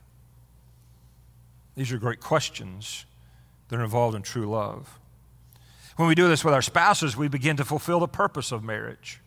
These 1.76 1.92
are 1.92 1.98
great 1.98 2.20
questions 2.20 3.06
that 3.70 3.80
are 3.80 3.84
involved 3.84 4.16
in 4.16 4.22
true 4.24 4.50
love. 4.50 5.00
When 5.98 6.08
we 6.08 6.16
do 6.16 6.28
this 6.28 6.46
with 6.46 6.54
our 6.54 6.62
spouses, 6.62 7.18
we 7.18 7.28
begin 7.28 7.58
to 7.58 7.66
fulfill 7.66 8.00
the 8.00 8.08
purpose 8.08 8.52
of 8.52 8.64
marriage. 8.64 9.20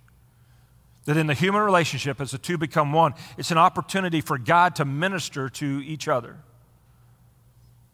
That 1.04 1.16
in 1.16 1.26
the 1.26 1.34
human 1.34 1.62
relationship, 1.62 2.20
as 2.20 2.30
the 2.30 2.38
two 2.38 2.58
become 2.58 2.92
one, 2.92 3.14
it's 3.36 3.50
an 3.50 3.58
opportunity 3.58 4.20
for 4.20 4.38
God 4.38 4.76
to 4.76 4.84
minister 4.84 5.48
to 5.48 5.82
each 5.84 6.08
other, 6.08 6.36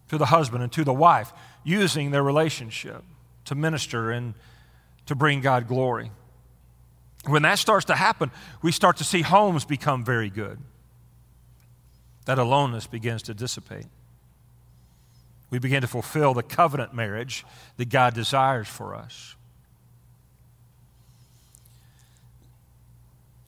to 0.08 0.18
the 0.18 0.26
husband 0.26 0.62
and 0.62 0.72
to 0.72 0.84
the 0.84 0.92
wife, 0.92 1.32
using 1.64 2.10
their 2.10 2.22
relationship 2.22 3.02
to 3.46 3.54
minister 3.54 4.10
and 4.10 4.34
to 5.06 5.14
bring 5.14 5.40
God 5.40 5.66
glory. 5.68 6.10
When 7.26 7.42
that 7.42 7.58
starts 7.58 7.86
to 7.86 7.94
happen, 7.94 8.30
we 8.62 8.72
start 8.72 8.98
to 8.98 9.04
see 9.04 9.22
homes 9.22 9.64
become 9.64 10.04
very 10.04 10.30
good. 10.30 10.58
That 12.24 12.38
aloneness 12.38 12.86
begins 12.86 13.22
to 13.24 13.34
dissipate. 13.34 13.86
We 15.50 15.58
begin 15.58 15.82
to 15.82 15.88
fulfill 15.88 16.34
the 16.34 16.42
covenant 16.42 16.94
marriage 16.94 17.44
that 17.76 17.88
God 17.88 18.14
desires 18.14 18.68
for 18.68 18.94
us. 18.94 19.34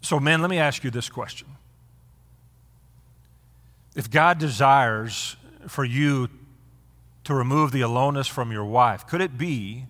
So, 0.01 0.19
men, 0.19 0.41
let 0.41 0.51
me 0.51 0.59
ask 0.59 0.85
you 0.85 0.91
this 0.91 1.09
question. 1.09 1.49
If 3.95 4.11
God 4.11 4.39
desires 4.39 5.37
for 5.67 5.85
you 5.85 6.29
to 7.25 7.35
remove 7.35 7.73
the 7.73 7.83
aloneness 7.83 8.27
from 8.27 8.53
your 8.53 8.65
wife, 8.65 9.07
could 9.07 9.21
it 9.21 9.37
be 9.37 9.87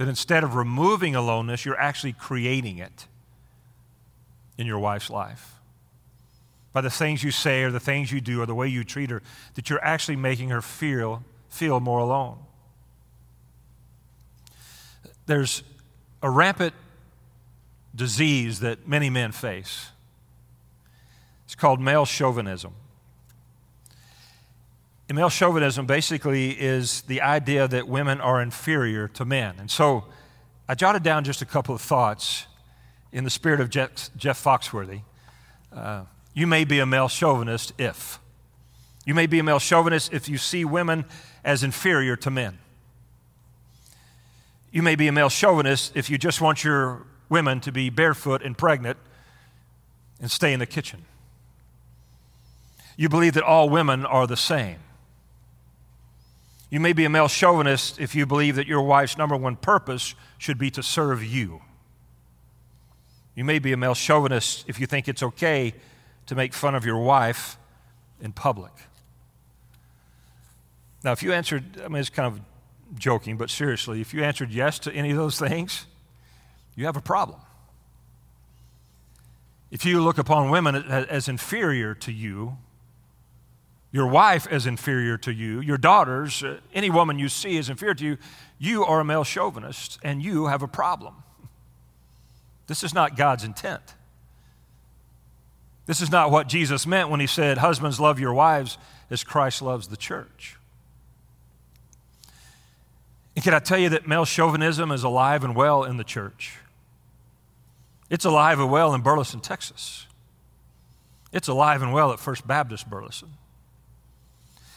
that 0.00 0.08
instead 0.08 0.42
of 0.42 0.54
removing 0.54 1.14
aloneness, 1.14 1.66
you're 1.66 1.78
actually 1.78 2.14
creating 2.14 2.78
it 2.78 3.06
in 4.56 4.66
your 4.66 4.78
wife's 4.78 5.10
life? 5.10 5.56
By 6.72 6.80
the 6.80 6.88
things 6.88 7.22
you 7.22 7.30
say 7.30 7.64
or 7.64 7.70
the 7.70 7.80
things 7.80 8.10
you 8.10 8.22
do 8.22 8.40
or 8.40 8.46
the 8.46 8.54
way 8.54 8.66
you 8.66 8.82
treat 8.82 9.10
her, 9.10 9.20
that 9.56 9.68
you're 9.68 9.84
actually 9.84 10.16
making 10.16 10.48
her 10.48 10.62
feel, 10.62 11.22
feel 11.50 11.80
more 11.80 11.98
alone. 11.98 12.38
There's 15.26 15.62
a 16.22 16.30
rampant 16.30 16.72
disease 17.94 18.60
that 18.60 18.88
many 18.88 19.10
men 19.10 19.32
face. 19.32 19.90
It's 21.44 21.54
called 21.54 21.78
male 21.78 22.06
chauvinism. 22.06 22.72
And 25.10 25.16
male 25.16 25.28
chauvinism 25.28 25.86
basically 25.86 26.50
is 26.52 27.02
the 27.02 27.20
idea 27.20 27.66
that 27.66 27.88
women 27.88 28.20
are 28.20 28.40
inferior 28.40 29.08
to 29.08 29.24
men. 29.24 29.56
And 29.58 29.68
so 29.68 30.04
I 30.68 30.76
jotted 30.76 31.02
down 31.02 31.24
just 31.24 31.42
a 31.42 31.44
couple 31.44 31.74
of 31.74 31.80
thoughts 31.80 32.46
in 33.10 33.24
the 33.24 33.30
spirit 33.30 33.60
of 33.60 33.70
Jeff, 33.70 34.16
Jeff 34.16 34.40
Foxworthy. 34.40 35.00
Uh, 35.72 36.04
you 36.32 36.46
may 36.46 36.62
be 36.62 36.78
a 36.78 36.86
male 36.86 37.08
chauvinist 37.08 37.72
if. 37.76 38.20
You 39.04 39.14
may 39.14 39.26
be 39.26 39.40
a 39.40 39.42
male 39.42 39.58
chauvinist 39.58 40.12
if 40.12 40.28
you 40.28 40.38
see 40.38 40.64
women 40.64 41.04
as 41.42 41.64
inferior 41.64 42.14
to 42.14 42.30
men. 42.30 42.58
You 44.70 44.84
may 44.84 44.94
be 44.94 45.08
a 45.08 45.12
male 45.12 45.28
chauvinist 45.28 45.96
if 45.96 46.08
you 46.08 46.18
just 46.18 46.40
want 46.40 46.62
your 46.62 47.04
women 47.28 47.58
to 47.62 47.72
be 47.72 47.90
barefoot 47.90 48.42
and 48.42 48.56
pregnant 48.56 48.96
and 50.20 50.30
stay 50.30 50.52
in 50.52 50.60
the 50.60 50.66
kitchen. 50.66 51.04
You 52.96 53.08
believe 53.08 53.34
that 53.34 53.42
all 53.42 53.68
women 53.68 54.06
are 54.06 54.28
the 54.28 54.36
same. 54.36 54.78
You 56.70 56.78
may 56.78 56.92
be 56.92 57.04
a 57.04 57.10
male 57.10 57.28
chauvinist 57.28 58.00
if 58.00 58.14
you 58.14 58.26
believe 58.26 58.54
that 58.56 58.68
your 58.68 58.82
wife's 58.82 59.18
number 59.18 59.36
one 59.36 59.56
purpose 59.56 60.14
should 60.38 60.56
be 60.56 60.70
to 60.70 60.82
serve 60.82 61.24
you. 61.24 61.60
You 63.34 63.44
may 63.44 63.58
be 63.58 63.72
a 63.72 63.76
male 63.76 63.94
chauvinist 63.94 64.64
if 64.68 64.78
you 64.78 64.86
think 64.86 65.08
it's 65.08 65.22
okay 65.22 65.74
to 66.26 66.34
make 66.34 66.54
fun 66.54 66.76
of 66.76 66.84
your 66.84 66.98
wife 66.98 67.56
in 68.20 68.32
public. 68.32 68.72
Now, 71.02 71.12
if 71.12 71.22
you 71.22 71.32
answered, 71.32 71.80
I 71.84 71.88
mean, 71.88 72.00
it's 72.00 72.10
kind 72.10 72.32
of 72.32 72.40
joking, 72.98 73.36
but 73.36 73.50
seriously, 73.50 74.00
if 74.00 74.14
you 74.14 74.22
answered 74.22 74.50
yes 74.50 74.78
to 74.80 74.92
any 74.92 75.10
of 75.10 75.16
those 75.16 75.38
things, 75.38 75.86
you 76.76 76.84
have 76.84 76.96
a 76.96 77.00
problem. 77.00 77.40
If 79.70 79.84
you 79.84 80.02
look 80.02 80.18
upon 80.18 80.50
women 80.50 80.76
as 80.76 81.28
inferior 81.28 81.94
to 81.94 82.12
you, 82.12 82.58
your 83.92 84.06
wife 84.06 84.50
is 84.50 84.66
inferior 84.66 85.16
to 85.18 85.32
you, 85.32 85.60
your 85.60 85.78
daughters, 85.78 86.42
uh, 86.42 86.60
any 86.72 86.90
woman 86.90 87.18
you 87.18 87.28
see 87.28 87.56
is 87.56 87.68
inferior 87.68 87.94
to 87.94 88.04
you, 88.04 88.18
you 88.58 88.84
are 88.84 89.00
a 89.00 89.04
male 89.04 89.24
chauvinist 89.24 89.98
and 90.02 90.22
you 90.22 90.46
have 90.46 90.62
a 90.62 90.68
problem. 90.68 91.14
This 92.68 92.84
is 92.84 92.94
not 92.94 93.16
God's 93.16 93.42
intent. 93.42 93.94
This 95.86 96.00
is 96.00 96.10
not 96.10 96.30
what 96.30 96.46
Jesus 96.46 96.86
meant 96.86 97.10
when 97.10 97.18
he 97.18 97.26
said, 97.26 97.58
Husbands, 97.58 97.98
love 97.98 98.20
your 98.20 98.32
wives 98.32 98.78
as 99.10 99.24
Christ 99.24 99.60
loves 99.60 99.88
the 99.88 99.96
church. 99.96 100.56
And 103.34 103.42
can 103.42 103.54
I 103.54 103.58
tell 103.58 103.78
you 103.78 103.88
that 103.88 104.06
male 104.06 104.24
chauvinism 104.24 104.92
is 104.92 105.02
alive 105.02 105.42
and 105.42 105.56
well 105.56 105.82
in 105.82 105.96
the 105.96 106.04
church? 106.04 106.58
It's 108.08 108.24
alive 108.24 108.60
and 108.60 108.70
well 108.70 108.94
in 108.94 109.00
Burleson, 109.00 109.40
Texas. 109.40 110.06
It's 111.32 111.48
alive 111.48 111.82
and 111.82 111.92
well 111.92 112.12
at 112.12 112.20
First 112.20 112.46
Baptist 112.46 112.88
Burleson. 112.88 113.30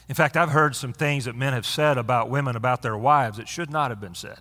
In 0.09 0.15
fact, 0.15 0.35
I've 0.35 0.49
heard 0.49 0.75
some 0.75 0.93
things 0.93 1.25
that 1.25 1.35
men 1.35 1.53
have 1.53 1.65
said 1.65 1.97
about 1.97 2.29
women, 2.29 2.55
about 2.55 2.81
their 2.81 2.97
wives, 2.97 3.37
that 3.37 3.47
should 3.47 3.69
not 3.69 3.89
have 3.89 4.01
been 4.01 4.15
said. 4.15 4.39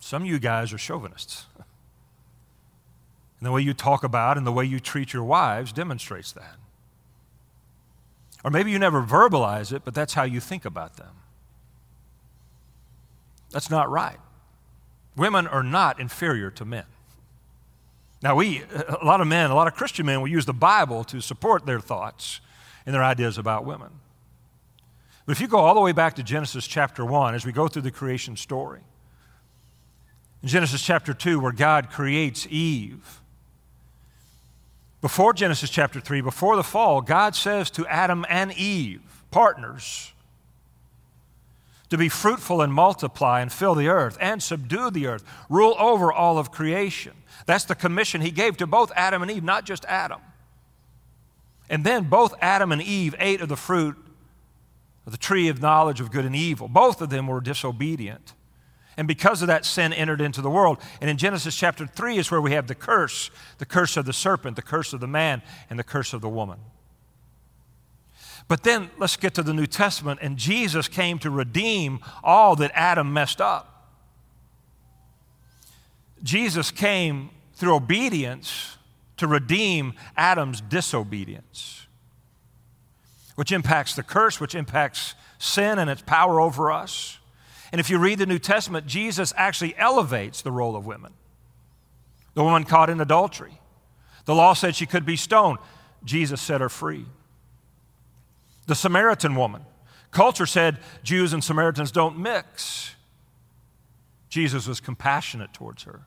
Some 0.00 0.22
of 0.22 0.28
you 0.28 0.38
guys 0.38 0.72
are 0.72 0.78
chauvinists. 0.78 1.46
And 1.56 3.46
the 3.46 3.52
way 3.52 3.62
you 3.62 3.72
talk 3.72 4.02
about 4.02 4.36
and 4.36 4.46
the 4.46 4.52
way 4.52 4.64
you 4.64 4.80
treat 4.80 5.12
your 5.12 5.22
wives 5.22 5.72
demonstrates 5.72 6.32
that. 6.32 6.56
Or 8.42 8.50
maybe 8.50 8.70
you 8.70 8.78
never 8.78 9.02
verbalize 9.02 9.72
it, 9.72 9.82
but 9.84 9.94
that's 9.94 10.14
how 10.14 10.24
you 10.24 10.40
think 10.40 10.64
about 10.64 10.96
them. 10.96 11.10
That's 13.50 13.70
not 13.70 13.90
right. 13.90 14.18
Women 15.16 15.46
are 15.46 15.62
not 15.62 16.00
inferior 16.00 16.50
to 16.52 16.64
men. 16.64 16.84
Now, 18.22 18.34
we, 18.34 18.62
a 18.72 19.04
lot 19.04 19.20
of 19.20 19.26
men, 19.28 19.50
a 19.50 19.54
lot 19.54 19.68
of 19.68 19.74
Christian 19.74 20.06
men 20.06 20.20
will 20.20 20.28
use 20.28 20.46
the 20.46 20.52
Bible 20.52 21.04
to 21.04 21.20
support 21.20 21.66
their 21.66 21.80
thoughts 21.80 22.40
and 22.88 22.94
their 22.94 23.04
ideas 23.04 23.36
about 23.36 23.66
women. 23.66 23.90
But 25.26 25.32
if 25.32 25.42
you 25.42 25.46
go 25.46 25.58
all 25.58 25.74
the 25.74 25.80
way 25.82 25.92
back 25.92 26.14
to 26.14 26.22
Genesis 26.22 26.66
chapter 26.66 27.04
1, 27.04 27.34
as 27.34 27.44
we 27.44 27.52
go 27.52 27.68
through 27.68 27.82
the 27.82 27.90
creation 27.90 28.34
story, 28.34 28.80
in 30.42 30.48
Genesis 30.48 30.82
chapter 30.82 31.12
2, 31.12 31.38
where 31.38 31.52
God 31.52 31.90
creates 31.90 32.46
Eve, 32.48 33.20
before 35.02 35.34
Genesis 35.34 35.68
chapter 35.68 36.00
3, 36.00 36.22
before 36.22 36.56
the 36.56 36.62
fall, 36.62 37.02
God 37.02 37.36
says 37.36 37.70
to 37.72 37.86
Adam 37.88 38.24
and 38.26 38.52
Eve, 38.52 39.02
partners, 39.30 40.14
to 41.90 41.98
be 41.98 42.08
fruitful 42.08 42.62
and 42.62 42.72
multiply 42.72 43.42
and 43.42 43.52
fill 43.52 43.74
the 43.74 43.88
earth 43.88 44.16
and 44.18 44.42
subdue 44.42 44.90
the 44.90 45.08
earth, 45.08 45.24
rule 45.50 45.76
over 45.78 46.10
all 46.10 46.38
of 46.38 46.50
creation. 46.50 47.12
That's 47.44 47.66
the 47.66 47.74
commission 47.74 48.22
he 48.22 48.30
gave 48.30 48.56
to 48.56 48.66
both 48.66 48.92
Adam 48.96 49.20
and 49.20 49.30
Eve, 49.30 49.44
not 49.44 49.66
just 49.66 49.84
Adam. 49.84 50.20
And 51.70 51.84
then 51.84 52.04
both 52.04 52.34
Adam 52.40 52.72
and 52.72 52.80
Eve 52.80 53.14
ate 53.18 53.40
of 53.40 53.48
the 53.48 53.56
fruit 53.56 53.96
of 55.06 55.12
the 55.12 55.18
tree 55.18 55.48
of 55.48 55.60
knowledge 55.60 56.00
of 56.00 56.10
good 56.10 56.24
and 56.24 56.36
evil. 56.36 56.68
Both 56.68 57.00
of 57.00 57.10
them 57.10 57.26
were 57.26 57.40
disobedient. 57.40 58.34
And 58.96 59.06
because 59.06 59.42
of 59.42 59.48
that, 59.48 59.64
sin 59.64 59.92
entered 59.92 60.20
into 60.20 60.42
the 60.42 60.50
world. 60.50 60.78
And 61.00 61.08
in 61.08 61.16
Genesis 61.16 61.54
chapter 61.54 61.86
3 61.86 62.18
is 62.18 62.30
where 62.30 62.40
we 62.40 62.52
have 62.52 62.66
the 62.66 62.74
curse 62.74 63.30
the 63.58 63.66
curse 63.66 63.96
of 63.96 64.06
the 64.06 64.12
serpent, 64.12 64.56
the 64.56 64.62
curse 64.62 64.92
of 64.92 65.00
the 65.00 65.06
man, 65.06 65.42
and 65.70 65.78
the 65.78 65.84
curse 65.84 66.12
of 66.12 66.20
the 66.20 66.28
woman. 66.28 66.58
But 68.48 68.64
then 68.64 68.90
let's 68.98 69.16
get 69.16 69.34
to 69.34 69.42
the 69.42 69.52
New 69.52 69.66
Testament, 69.66 70.20
and 70.22 70.38
Jesus 70.38 70.88
came 70.88 71.18
to 71.18 71.30
redeem 71.30 72.00
all 72.24 72.56
that 72.56 72.72
Adam 72.74 73.12
messed 73.12 73.40
up. 73.40 73.92
Jesus 76.22 76.70
came 76.70 77.30
through 77.54 77.74
obedience 77.74 78.77
to 79.18 79.26
redeem 79.26 79.94
Adam's 80.16 80.60
disobedience, 80.60 81.86
which 83.34 83.52
impacts 83.52 83.94
the 83.94 84.02
curse, 84.02 84.40
which 84.40 84.54
impacts 84.54 85.14
sin 85.38 85.78
and 85.78 85.88
its 85.88 86.02
power 86.02 86.40
over 86.40 86.72
us. 86.72 87.18
And 87.70 87.80
if 87.80 87.90
you 87.90 87.98
read 87.98 88.18
the 88.18 88.26
New 88.26 88.38
Testament, 88.38 88.86
Jesus 88.86 89.32
actually 89.36 89.76
elevates 89.76 90.42
the 90.42 90.50
role 90.50 90.74
of 90.74 90.86
women. 90.86 91.12
The 92.34 92.42
woman 92.42 92.64
caught 92.64 92.90
in 92.90 93.00
adultery. 93.00 93.60
The 94.24 94.34
law 94.34 94.54
said 94.54 94.74
she 94.74 94.86
could 94.86 95.04
be 95.04 95.16
stoned. 95.16 95.58
Jesus 96.04 96.40
set 96.40 96.60
her 96.60 96.68
free. 96.68 97.06
The 98.66 98.74
Samaritan 98.74 99.34
woman. 99.34 99.62
Culture 100.10 100.46
said 100.46 100.78
Jews 101.02 101.32
and 101.32 101.42
Samaritans 101.42 101.90
don't 101.90 102.18
mix. 102.18 102.94
Jesus 104.28 104.66
was 104.66 104.80
compassionate 104.80 105.52
towards 105.52 105.84
her. 105.84 106.02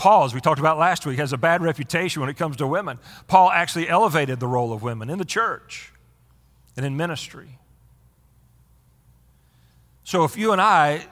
Paul, 0.00 0.24
as 0.24 0.32
we 0.32 0.40
talked 0.40 0.58
about 0.58 0.78
last 0.78 1.04
week, 1.04 1.18
has 1.18 1.34
a 1.34 1.36
bad 1.36 1.60
reputation 1.60 2.20
when 2.20 2.30
it 2.30 2.38
comes 2.38 2.56
to 2.56 2.66
women. 2.66 2.98
Paul 3.26 3.50
actually 3.50 3.86
elevated 3.86 4.40
the 4.40 4.46
role 4.46 4.72
of 4.72 4.82
women 4.82 5.10
in 5.10 5.18
the 5.18 5.26
church 5.26 5.92
and 6.74 6.86
in 6.86 6.96
ministry. 6.96 7.58
So 10.02 10.24
if 10.24 10.38
you 10.38 10.52
and 10.52 10.60
I 10.60 11.06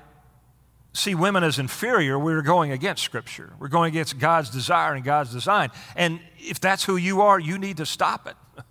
see 0.95 1.15
women 1.15 1.45
as 1.45 1.59
inferior, 1.59 2.19
we're 2.19 2.41
going 2.41 2.73
against 2.73 3.03
Scripture. 3.03 3.53
We're 3.59 3.69
going 3.69 3.91
against 3.91 4.19
God's 4.19 4.49
desire 4.49 4.95
and 4.95 5.05
God's 5.05 5.35
design. 5.35 5.69
And 5.95 6.19
if 6.39 6.59
that's 6.59 6.83
who 6.83 6.97
you 6.97 7.21
are, 7.21 7.39
you 7.39 7.59
need 7.59 7.77
to 7.77 7.87
stop 7.87 8.27
it. 8.27 8.37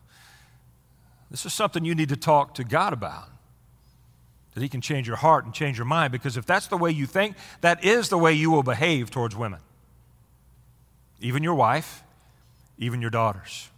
This 1.29 1.45
is 1.45 1.53
something 1.53 1.85
you 1.85 1.93
need 1.93 2.09
to 2.09 2.17
talk 2.17 2.55
to 2.55 2.63
God 2.63 2.91
about. 2.91 3.29
That 4.55 4.63
He 4.63 4.69
can 4.69 4.81
change 4.81 5.07
your 5.07 5.17
heart 5.17 5.45
and 5.45 5.53
change 5.53 5.77
your 5.77 5.85
mind, 5.85 6.11
because 6.11 6.37
if 6.37 6.45
that's 6.47 6.67
the 6.67 6.77
way 6.77 6.89
you 6.89 7.05
think, 7.05 7.35
that 7.61 7.83
is 7.83 8.09
the 8.09 8.17
way 8.17 8.33
you 8.33 8.49
will 8.49 8.63
behave 8.63 9.11
towards 9.11 9.35
women 9.35 9.59
even 11.19 11.43
your 11.43 11.55
wife, 11.55 12.03
even 12.77 13.01
your 13.01 13.09
daughters. 13.09 13.69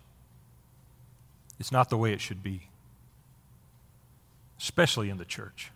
It's 1.59 1.71
not 1.71 1.89
the 1.89 1.97
way 1.97 2.13
it 2.13 2.21
should 2.21 2.41
be, 2.41 2.69
especially 4.59 5.09
in 5.09 5.17
the 5.17 5.25
church. 5.25 5.71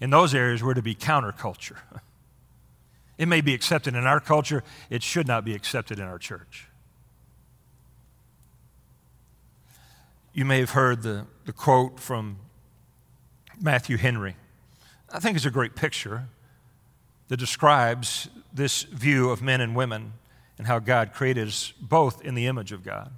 In 0.00 0.10
those 0.10 0.34
areas, 0.34 0.62
we're 0.62 0.74
to 0.74 0.82
be 0.82 0.94
counterculture. 0.94 1.76
It 3.18 3.28
may 3.28 3.40
be 3.40 3.54
accepted 3.54 3.94
in 3.94 4.04
our 4.04 4.18
culture, 4.18 4.64
it 4.90 5.02
should 5.02 5.28
not 5.28 5.44
be 5.44 5.54
accepted 5.54 6.00
in 6.00 6.06
our 6.06 6.18
church. 6.18 6.66
You 10.32 10.44
may 10.44 10.58
have 10.58 10.70
heard 10.70 11.02
the, 11.02 11.26
the 11.44 11.52
quote 11.52 12.00
from 12.00 12.38
Matthew 13.60 13.96
Henry. 13.96 14.34
I 15.12 15.20
think 15.20 15.36
it's 15.36 15.44
a 15.44 15.52
great 15.52 15.76
picture 15.76 16.26
that 17.32 17.38
describes 17.38 18.28
this 18.52 18.82
view 18.82 19.30
of 19.30 19.40
men 19.40 19.62
and 19.62 19.74
women 19.74 20.12
and 20.58 20.66
how 20.66 20.78
God 20.78 21.14
created 21.14 21.48
us 21.48 21.72
both 21.80 22.22
in 22.22 22.34
the 22.34 22.46
image 22.46 22.72
of 22.72 22.84
God. 22.84 23.10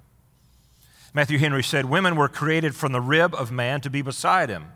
Matthew 1.13 1.37
Henry 1.37 1.61
said, 1.61 1.83
Women 1.83 2.15
were 2.15 2.29
created 2.29 2.77
from 2.77 2.93
the 2.93 3.01
rib 3.01 3.35
of 3.35 3.51
man 3.51 3.81
to 3.81 3.89
be 3.89 4.01
beside 4.01 4.47
him, 4.47 4.67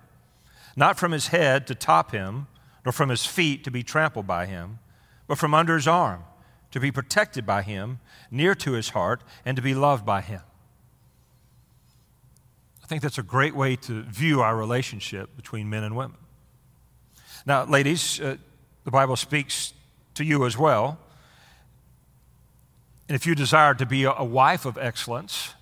not 0.75 0.99
from 0.99 1.13
his 1.13 1.27
head 1.27 1.67
to 1.67 1.73
top 1.73 2.11
him, 2.11 2.47
nor 2.83 2.91
from 2.91 3.07
his 3.07 3.25
feet 3.25 3.63
to 3.63 3.71
be 3.71 3.81
trampled 3.81 4.27
by 4.27 4.45
him, 4.45 4.79
but 5.25 5.37
from 5.37 5.53
under 5.53 5.75
his 5.75 5.87
arm 5.87 6.25
to 6.71 6.81
be 6.81 6.91
protected 6.91 7.45
by 7.45 7.61
him, 7.61 8.01
near 8.29 8.53
to 8.55 8.73
his 8.73 8.89
heart, 8.89 9.23
and 9.45 9.55
to 9.55 9.63
be 9.63 9.73
loved 9.73 10.05
by 10.05 10.19
him. 10.19 10.41
I 12.83 12.87
think 12.87 13.01
that's 13.01 13.17
a 13.17 13.23
great 13.23 13.55
way 13.55 13.77
to 13.77 14.01
view 14.01 14.41
our 14.41 14.57
relationship 14.57 15.37
between 15.37 15.69
men 15.69 15.85
and 15.85 15.95
women. 15.95 16.17
Now, 17.45 17.63
ladies, 17.63 18.19
uh, 18.19 18.35
the 18.83 18.91
Bible 18.91 19.15
speaks 19.15 19.73
to 20.15 20.23
you 20.23 20.45
as 20.45 20.57
well. 20.57 20.99
And 23.07 23.15
if 23.15 23.25
you 23.25 23.35
desire 23.35 23.73
to 23.73 23.85
be 23.85 24.03
a 24.03 24.23
wife 24.23 24.65
of 24.65 24.77
excellence, 24.77 25.55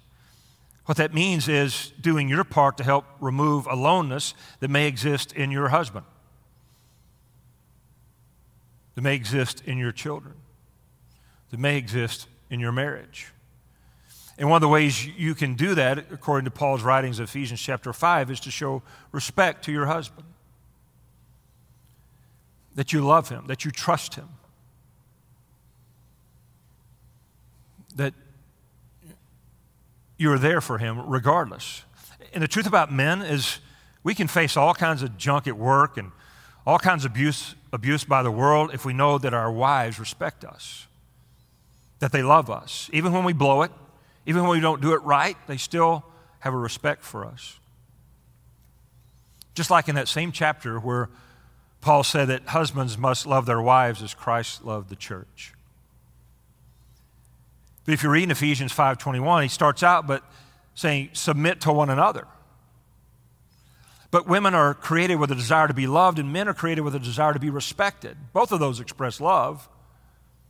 what 0.85 0.97
that 0.97 1.13
means 1.13 1.47
is 1.47 1.93
doing 1.99 2.29
your 2.29 2.43
part 2.43 2.77
to 2.77 2.83
help 2.83 3.05
remove 3.19 3.67
aloneness 3.67 4.33
that 4.59 4.69
may 4.69 4.87
exist 4.87 5.33
in 5.33 5.51
your 5.51 5.69
husband, 5.69 6.05
that 8.95 9.01
may 9.01 9.15
exist 9.15 9.61
in 9.65 9.77
your 9.77 9.91
children, 9.91 10.35
that 11.51 11.59
may 11.59 11.77
exist 11.77 12.27
in 12.49 12.59
your 12.59 12.71
marriage. 12.71 13.27
And 14.37 14.49
one 14.49 14.57
of 14.57 14.61
the 14.61 14.67
ways 14.67 15.05
you 15.05 15.33
can 15.33 15.55
do 15.55 15.73
that, 15.75 16.05
according 16.11 16.45
to 16.45 16.51
Paul's 16.51 16.83
writings 16.83 17.19
of 17.19 17.29
Ephesians 17.29 17.61
chapter 17.61 17.91
5, 17.91 18.31
is 18.31 18.39
to 18.41 18.51
show 18.51 18.83
respect 19.11 19.65
to 19.65 19.71
your 19.71 19.87
husband 19.87 20.25
that 22.77 22.93
you 22.93 23.01
love 23.01 23.29
him, 23.29 23.43
that 23.47 23.65
you 23.65 23.71
trust 23.71 24.13
him, 24.13 24.29
that 27.95 28.13
you're 30.15 30.37
there 30.37 30.61
for 30.61 30.77
him 30.77 31.01
regardless. 31.09 31.81
And 32.35 32.43
the 32.43 32.47
truth 32.47 32.67
about 32.67 32.93
men 32.93 33.23
is 33.23 33.57
we 34.03 34.13
can 34.13 34.27
face 34.27 34.55
all 34.55 34.75
kinds 34.75 35.01
of 35.01 35.17
junk 35.17 35.47
at 35.47 35.57
work 35.57 35.97
and 35.97 36.11
all 36.67 36.77
kinds 36.77 37.03
of 37.03 37.11
abuse, 37.11 37.55
abuse 37.73 38.03
by 38.03 38.21
the 38.21 38.29
world 38.29 38.69
if 38.75 38.85
we 38.85 38.93
know 38.93 39.17
that 39.17 39.33
our 39.33 39.51
wives 39.51 39.99
respect 39.99 40.45
us, 40.45 40.85
that 41.97 42.11
they 42.11 42.21
love 42.21 42.51
us. 42.51 42.91
Even 42.93 43.11
when 43.11 43.23
we 43.23 43.33
blow 43.33 43.63
it, 43.63 43.71
even 44.27 44.43
when 44.43 44.51
we 44.51 44.59
don't 44.59 44.83
do 44.83 44.93
it 44.93 45.01
right, 45.01 45.35
they 45.47 45.57
still 45.57 46.05
have 46.41 46.53
a 46.53 46.57
respect 46.57 47.03
for 47.03 47.25
us. 47.25 47.57
Just 49.55 49.71
like 49.71 49.89
in 49.89 49.95
that 49.95 50.07
same 50.07 50.31
chapter 50.31 50.79
where 50.79 51.09
Paul 51.87 52.03
said 52.03 52.27
that 52.27 52.47
husbands 52.47 52.97
must 52.97 53.25
love 53.25 53.45
their 53.45 53.61
wives 53.61 54.03
as 54.03 54.13
Christ 54.13 54.65
loved 54.65 54.89
the 54.89 54.95
church. 54.97 55.53
But 57.85 57.93
if 57.93 58.03
you 58.03 58.09
read 58.09 58.25
in 58.25 58.31
Ephesians 58.31 58.73
5:21, 58.73 59.43
he 59.43 59.47
starts 59.47 59.83
out 59.83 60.05
but 60.05 60.21
saying 60.75 61.11
submit 61.13 61.61
to 61.61 61.71
one 61.71 61.89
another. 61.89 62.27
But 64.11 64.27
women 64.27 64.53
are 64.53 64.73
created 64.73 65.15
with 65.15 65.31
a 65.31 65.35
desire 65.35 65.69
to 65.69 65.73
be 65.73 65.87
loved 65.87 66.19
and 66.19 66.33
men 66.33 66.49
are 66.49 66.53
created 66.53 66.81
with 66.81 66.93
a 66.93 66.99
desire 66.99 67.31
to 67.31 67.39
be 67.39 67.49
respected. 67.49 68.17
Both 68.33 68.51
of 68.51 68.59
those 68.59 68.81
express 68.81 69.21
love, 69.21 69.69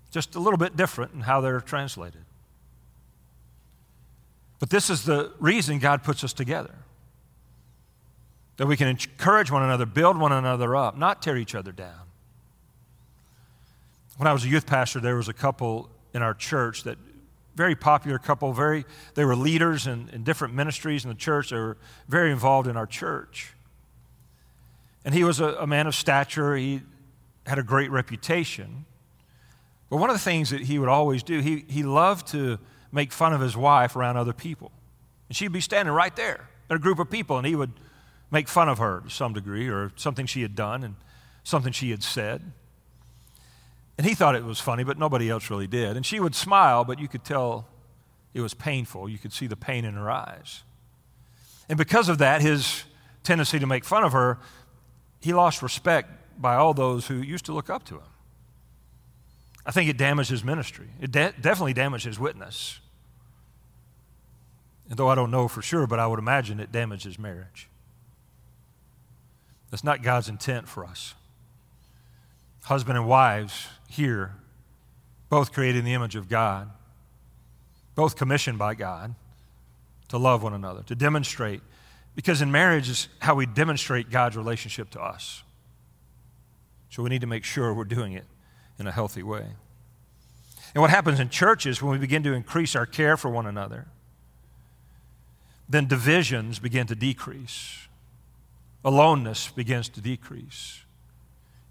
just 0.10 0.34
a 0.34 0.40
little 0.40 0.58
bit 0.58 0.76
different 0.76 1.14
in 1.14 1.20
how 1.22 1.40
they're 1.40 1.62
translated. 1.62 2.26
But 4.58 4.72
this 4.72 4.90
is 4.90 5.04
the 5.04 5.34
reason 5.38 5.78
God 5.78 6.02
puts 6.02 6.24
us 6.24 6.34
together 6.34 6.74
that 8.58 8.66
we 8.66 8.76
can 8.76 8.88
encourage 8.88 9.52
one 9.52 9.64
another, 9.64 9.86
build 9.86 10.18
one 10.18 10.32
another 10.32 10.76
up, 10.76 10.98
not 10.98 11.22
tear 11.22 11.38
each 11.38 11.56
other 11.56 11.72
down. 11.72 12.08
When 14.18 14.28
I 14.28 14.34
was 14.34 14.44
a 14.44 14.48
youth 14.48 14.66
pastor, 14.66 15.00
there 15.00 15.16
was 15.16 15.30
a 15.30 15.34
couple 15.34 15.90
in 16.14 16.24
our 16.24 16.34
church 16.34 16.84
that 16.84 16.98
very 17.56 17.76
popular 17.76 18.20
couple, 18.20 18.54
very 18.54 18.86
they 19.16 19.26
were 19.26 19.36
leaders 19.36 19.88
in, 19.88 20.10
in 20.14 20.24
different 20.24 20.54
ministries 20.54 21.04
in 21.04 21.10
the 21.10 21.16
church. 21.16 21.50
They 21.50 21.58
were 21.58 21.78
very 22.08 22.32
involved 22.32 22.68
in 22.68 22.78
our 22.78 22.86
church. 22.86 23.54
And 25.06 25.14
he 25.14 25.24
was 25.24 25.40
a, 25.40 25.56
a 25.56 25.68
man 25.68 25.88
of 25.88 25.96
stature, 25.96 26.56
he 26.56 26.82
had 27.46 27.58
a 27.58 27.64
great 27.64 27.90
reputation. 27.92 28.86
But 29.90 29.98
one 29.98 30.10
of 30.10 30.16
the 30.16 30.22
things 30.22 30.50
that 30.50 30.62
he 30.62 30.80
would 30.80 30.90
always 30.90 31.24
do, 31.24 31.40
he, 31.40 31.64
he 31.68 31.82
loved 31.84 32.28
to 32.28 32.60
make 32.92 33.12
fun 33.12 33.34
of 33.34 33.42
his 33.42 33.56
wife 33.56 33.96
around 33.96 34.18
other 34.18 34.34
people. 34.34 34.72
And 35.30 35.36
she'd 35.36 35.52
be 35.52 35.62
standing 35.62 35.94
right 35.94 36.16
there 36.16 36.50
in 36.70 36.76
a 36.76 36.80
group 36.80 37.00
of 37.00 37.10
people, 37.10 37.38
and 37.38 37.48
he 37.48 37.56
would 37.56 37.72
make 38.32 38.48
fun 38.48 38.70
of 38.70 38.78
her 38.78 39.02
to 39.02 39.10
some 39.10 39.34
degree 39.34 39.68
or 39.68 39.92
something 39.96 40.26
she 40.26 40.42
had 40.42 40.56
done 40.56 40.84
and 40.84 40.96
something 41.44 41.72
she 41.72 41.92
had 41.92 42.04
said. 42.04 42.52
And 43.98 44.06
he 44.06 44.14
thought 44.14 44.36
it 44.36 44.44
was 44.44 44.60
funny, 44.60 44.84
but 44.84 44.98
nobody 44.98 45.30
else 45.30 45.50
really 45.50 45.68
did. 45.68 45.96
And 45.96 46.06
she 46.06 46.20
would 46.20 46.36
smile, 46.36 46.84
but 46.84 47.00
you 47.00 47.08
could 47.08 47.24
tell 47.24 47.68
it 48.34 48.42
was 48.42 48.54
painful. 48.54 49.10
You 49.10 49.18
could 49.18 49.34
see 49.34 49.48
the 49.48 49.56
pain 49.56 49.86
in 49.86 49.96
her 49.96 50.12
eyes. 50.12 50.64
And 51.70 51.78
because 51.78 52.10
of 52.10 52.20
that, 52.20 52.42
his 52.42 52.84
tendency 53.24 53.60
to 53.60 53.66
make 53.68 53.84
fun 53.84 54.04
of 54.04 54.12
her, 54.14 54.40
he 55.20 55.34
lost 55.34 55.62
respect 55.62 56.12
by 56.40 56.56
all 56.56 56.74
those 56.74 57.08
who 57.08 57.16
used 57.16 57.46
to 57.46 57.54
look 57.54 57.70
up 57.70 57.84
to 57.86 57.96
him. 57.96 58.10
I 59.66 59.72
think 59.72 59.90
it 59.90 59.98
damaged 59.98 60.30
his 60.30 60.44
ministry. 60.44 60.88
It 61.02 61.12
de- 61.12 61.34
definitely 61.42 61.74
damaged 61.74 62.06
his 62.06 62.20
witness. 62.20 62.80
And 64.90 64.98
though 64.98 65.10
I 65.10 65.16
don't 65.16 65.32
know 65.32 65.48
for 65.48 65.62
sure, 65.62 65.88
but 65.88 66.00
I 66.00 66.08
would 66.08 66.20
imagine 66.20 66.60
it 66.60 66.72
damaged 66.72 67.04
his 67.04 67.20
marriage. 67.20 67.68
That's 69.70 69.84
not 69.84 70.02
God's 70.02 70.30
intent 70.30 70.68
for 70.68 70.86
us. 70.86 71.14
Husband 72.64 72.98
and 72.98 73.08
wives 73.08 73.68
here, 73.90 74.34
both 75.30 75.52
created 75.52 75.80
in 75.80 75.86
the 75.86 75.94
image 75.94 76.16
of 76.16 76.30
God, 76.30 76.70
both 77.96 78.16
commissioned 78.16 78.58
by 78.58 78.76
God 78.76 79.16
to 80.10 80.18
love 80.18 80.44
one 80.44 80.54
another, 80.54 80.84
to 80.84 80.96
demonstrate, 80.96 81.62
because 82.16 82.42
in 82.42 82.52
marriage 82.52 82.90
is 82.90 83.08
how 83.20 83.36
we 83.36 83.46
demonstrate 83.46 84.10
God's 84.10 84.38
relationship 84.38 84.90
to 84.92 85.02
us. 85.02 85.44
So 86.90 87.04
we 87.04 87.10
need 87.10 87.22
to 87.22 87.28
make 87.28 87.44
sure 87.44 87.74
we're 87.74 87.84
doing 87.84 88.14
it 88.14 88.26
in 88.80 88.88
a 88.88 88.92
healthy 88.92 89.24
way. 89.24 89.46
And 90.74 90.82
what 90.82 90.90
happens 90.90 91.20
in 91.20 91.30
churches 91.30 91.82
when 91.82 91.92
we 91.92 91.98
begin 91.98 92.24
to 92.24 92.34
increase 92.34 92.76
our 92.76 92.86
care 92.86 93.18
for 93.18 93.30
one 93.30 93.46
another, 93.46 93.88
then 95.68 95.88
divisions 95.88 96.60
begin 96.60 96.88
to 96.88 96.96
decrease 96.96 97.87
aloneness 98.88 99.50
begins 99.50 99.90
to 99.90 100.02
decrease. 100.02 100.80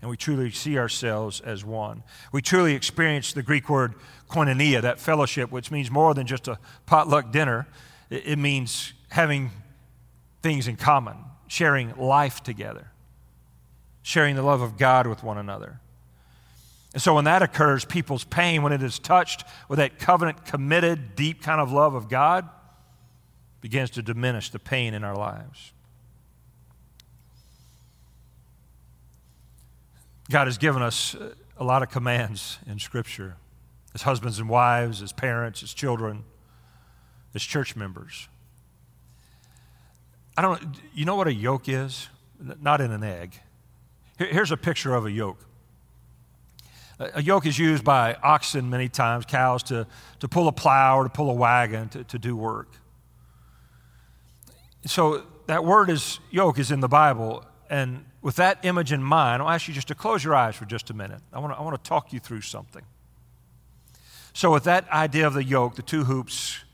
And 0.03 0.11
we 0.11 0.19
truly 0.19 0.51
see 0.51 0.77
ourselves 0.77 1.41
as 1.41 1.65
one. 1.65 2.03
We 2.31 2.43
truly 2.43 2.75
experience 2.75 3.33
the 3.33 3.43
Greek 3.43 3.71
word 3.71 3.95
koinonia, 4.29 4.83
that 4.83 5.01
fellowship, 5.01 5.51
which 5.51 5.71
means 5.71 5.91
more 5.91 6.13
than 6.13 6.27
just 6.27 6.47
a 6.47 6.59
potluck 6.85 7.33
dinner. 7.33 7.67
It 8.11 8.39
means 8.39 8.93
having 9.09 9.51
things 10.43 10.69
in 10.69 10.77
common, 10.77 11.17
sharing 11.49 11.97
life 11.97 12.43
together, 12.43 12.89
sharing 14.03 14.37
the 14.37 14.43
love 14.43 14.61
of 14.61 14.77
God 14.77 15.07
with 15.07 15.23
one 15.23 15.39
another. 15.39 15.81
And 16.93 17.03
so 17.03 17.15
when 17.15 17.25
that 17.25 17.41
occurs, 17.41 17.87
people's 17.87 18.25
pain, 18.25 18.63
when 18.63 18.75
it 18.75 18.83
is 18.83 18.99
touched 18.99 19.45
with 19.71 19.79
that 19.79 19.99
covenant, 19.99 20.45
committed, 20.45 21.17
deep 21.17 21.43
kind 21.43 21.63
of 21.63 21.73
love 21.73 21.95
of 21.95 22.11
God, 22.11 22.47
begins 23.63 23.89
to 23.91 24.03
diminish 24.03 24.51
the 24.51 24.59
pain 24.59 24.93
in 24.93 25.03
our 25.03 25.17
lives. 25.17 25.73
God 30.29 30.47
has 30.47 30.59
given 30.59 30.83
us 30.83 31.15
a 31.57 31.65
lot 31.65 31.83
of 31.83 31.91
commands 31.91 32.59
in 32.67 32.79
Scripture 32.79 33.37
as 33.95 34.03
husbands 34.03 34.39
and 34.39 34.49
wives, 34.49 35.03
as 35.03 35.13
parents, 35.13 35.63
as 35.63 35.73
children, 35.73 36.25
as 37.35 37.43
church 37.43 37.77
members. 37.77 38.29
I 40.37 40.43
don't 40.43 40.63
you 40.95 41.05
know 41.05 41.17
what 41.17 41.29
a 41.29 41.33
yoke 41.33 41.69
is? 41.69 42.09
Not 42.61 42.81
in 42.81 42.91
an 42.91 43.03
egg. 43.03 43.41
Here's 44.19 44.51
a 44.51 44.57
picture 44.57 44.95
of 44.95 45.07
a 45.07 45.11
yoke. 45.11 45.39
A 46.99 47.23
yoke 47.23 47.47
is 47.47 47.59
used 47.59 47.85
by 47.85 48.15
oxen 48.23 48.71
many 48.71 48.89
times, 48.89 49.27
cows, 49.27 49.63
to, 49.65 49.87
to 50.21 50.29
pull 50.29 50.49
a 50.49 50.53
plow 50.53 50.99
or 50.99 51.05
to 51.05 51.11
pull 51.11 51.31
a 51.31 51.35
wagon 51.35 51.89
to, 51.91 52.05
to 52.05 52.19
do 52.19 52.35
work. 52.35 52.69
So 54.87 55.25
that 55.47 55.65
word 55.65 55.91
is 55.91 56.21
yoke 56.31 56.59
is 56.59 56.71
in 56.71 56.81
the 56.81 56.89
Bible, 56.89 57.45
and 57.69 58.05
with 58.27 58.35
that 58.35 58.59
image 58.65 58.91
in 58.91 59.01
mind, 59.01 59.41
I'll 59.41 59.49
ask 59.49 59.69
you 59.69 59.73
just 59.73 59.87
to 59.87 59.95
close 59.95 60.25
your 60.25 60.35
eyes 60.35 60.57
for 60.57 60.65
just 60.65 60.91
a 60.91 60.95
minute. 60.95 61.21
I 61.33 61.39
want 61.39 61.53
to, 61.53 61.59
I 61.61 61.63
want 61.63 61.81
to 61.81 61.89
talk 61.89 62.13
you 62.13 62.19
through 62.19 62.41
something. 62.41 62.83
So, 64.33 64.53
with 64.53 64.65
that 64.65 64.91
idea 64.91 65.29
of 65.29 65.35
the 65.35 65.45
yoke, 65.45 65.77
the 65.77 65.83
two 65.83 66.03
hoops, 66.03 66.65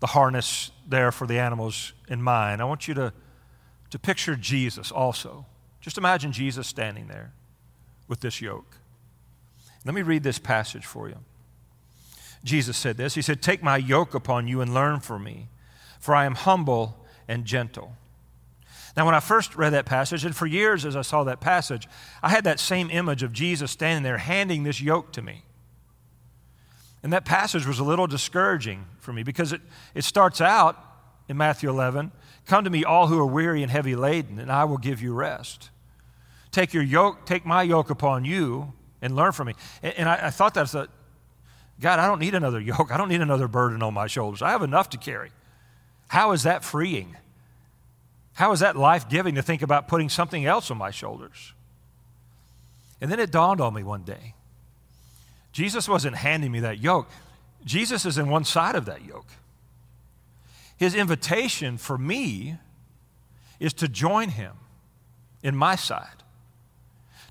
the 0.00 0.08
harness 0.08 0.70
there 0.86 1.10
for 1.10 1.26
the 1.26 1.38
animals 1.38 1.94
in 2.08 2.20
mind, 2.22 2.60
I 2.60 2.66
want 2.66 2.88
you 2.88 2.92
to, 2.92 3.14
to 3.88 3.98
picture 3.98 4.36
Jesus 4.36 4.92
also. 4.92 5.46
Just 5.80 5.96
imagine 5.96 6.30
Jesus 6.30 6.66
standing 6.66 7.06
there 7.06 7.32
with 8.06 8.20
this 8.20 8.42
yoke. 8.42 8.76
Let 9.86 9.94
me 9.94 10.02
read 10.02 10.22
this 10.22 10.38
passage 10.38 10.84
for 10.84 11.08
you. 11.08 11.16
Jesus 12.44 12.76
said 12.76 12.98
this 12.98 13.14
He 13.14 13.22
said, 13.22 13.40
Take 13.40 13.62
my 13.62 13.78
yoke 13.78 14.12
upon 14.12 14.46
you 14.46 14.60
and 14.60 14.74
learn 14.74 15.00
from 15.00 15.24
me, 15.24 15.48
for 15.98 16.14
I 16.14 16.26
am 16.26 16.34
humble 16.34 17.02
and 17.26 17.46
gentle 17.46 17.96
Now, 18.96 19.06
when 19.06 19.14
I 19.14 19.20
first 19.20 19.56
read 19.56 19.70
that 19.70 19.86
passage, 19.86 20.24
and 20.24 20.36
for 20.36 20.46
years 20.46 20.84
as 20.84 20.96
I 20.96 21.02
saw 21.02 21.24
that 21.24 21.40
passage, 21.40 21.88
I 22.22 22.28
had 22.28 22.44
that 22.44 22.60
same 22.60 22.90
image 22.90 23.22
of 23.22 23.32
Jesus 23.32 23.70
standing 23.70 24.02
there 24.02 24.18
handing 24.18 24.64
this 24.64 24.80
yoke 24.80 25.12
to 25.12 25.22
me. 25.22 25.44
And 27.02 27.12
that 27.12 27.24
passage 27.24 27.66
was 27.66 27.78
a 27.78 27.84
little 27.84 28.06
discouraging 28.06 28.84
for 29.00 29.12
me 29.12 29.22
because 29.22 29.52
it, 29.52 29.60
it 29.94 30.04
starts 30.04 30.40
out 30.40 30.76
in 31.28 31.36
Matthew 31.36 31.68
11 31.70 32.12
Come 32.44 32.64
to 32.64 32.70
me, 32.70 32.82
all 32.82 33.06
who 33.06 33.20
are 33.20 33.26
weary 33.26 33.62
and 33.62 33.70
heavy 33.70 33.94
laden, 33.94 34.40
and 34.40 34.50
I 34.50 34.64
will 34.64 34.76
give 34.76 35.00
you 35.00 35.14
rest. 35.14 35.70
Take 36.50 36.74
your 36.74 36.82
yoke, 36.82 37.24
take 37.24 37.46
my 37.46 37.62
yoke 37.62 37.88
upon 37.88 38.24
you, 38.24 38.72
and 39.00 39.14
learn 39.14 39.30
from 39.30 39.46
me. 39.46 39.54
And, 39.80 39.94
and 39.96 40.08
I, 40.08 40.26
I 40.26 40.30
thought 40.30 40.54
that's 40.54 40.74
a, 40.74 40.88
God, 41.80 42.00
I 42.00 42.06
don't 42.08 42.18
need 42.18 42.34
another 42.34 42.60
yoke. 42.60 42.90
I 42.90 42.96
don't 42.96 43.08
need 43.08 43.20
another 43.20 43.48
burden 43.48 43.80
on 43.82 43.94
my 43.94 44.08
shoulders. 44.08 44.42
I 44.42 44.50
have 44.50 44.62
enough 44.62 44.90
to 44.90 44.98
carry. 44.98 45.30
How 46.08 46.32
is 46.32 46.42
that 46.42 46.64
freeing? 46.64 47.16
How 48.34 48.52
is 48.52 48.60
that 48.60 48.76
life 48.76 49.08
giving 49.08 49.34
to 49.34 49.42
think 49.42 49.62
about 49.62 49.88
putting 49.88 50.08
something 50.08 50.46
else 50.46 50.70
on 50.70 50.78
my 50.78 50.90
shoulders? 50.90 51.52
And 53.00 53.10
then 53.10 53.20
it 53.20 53.30
dawned 53.30 53.60
on 53.60 53.74
me 53.74 53.82
one 53.82 54.02
day 54.02 54.34
Jesus 55.52 55.86
wasn't 55.88 56.16
handing 56.16 56.50
me 56.50 56.60
that 56.60 56.78
yoke, 56.78 57.10
Jesus 57.64 58.06
is 58.06 58.18
in 58.18 58.28
one 58.28 58.44
side 58.44 58.74
of 58.74 58.86
that 58.86 59.04
yoke. 59.04 59.28
His 60.76 60.94
invitation 60.94 61.76
for 61.78 61.96
me 61.96 62.56
is 63.60 63.72
to 63.74 63.86
join 63.86 64.30
him 64.30 64.54
in 65.42 65.54
my 65.54 65.76
side, 65.76 66.24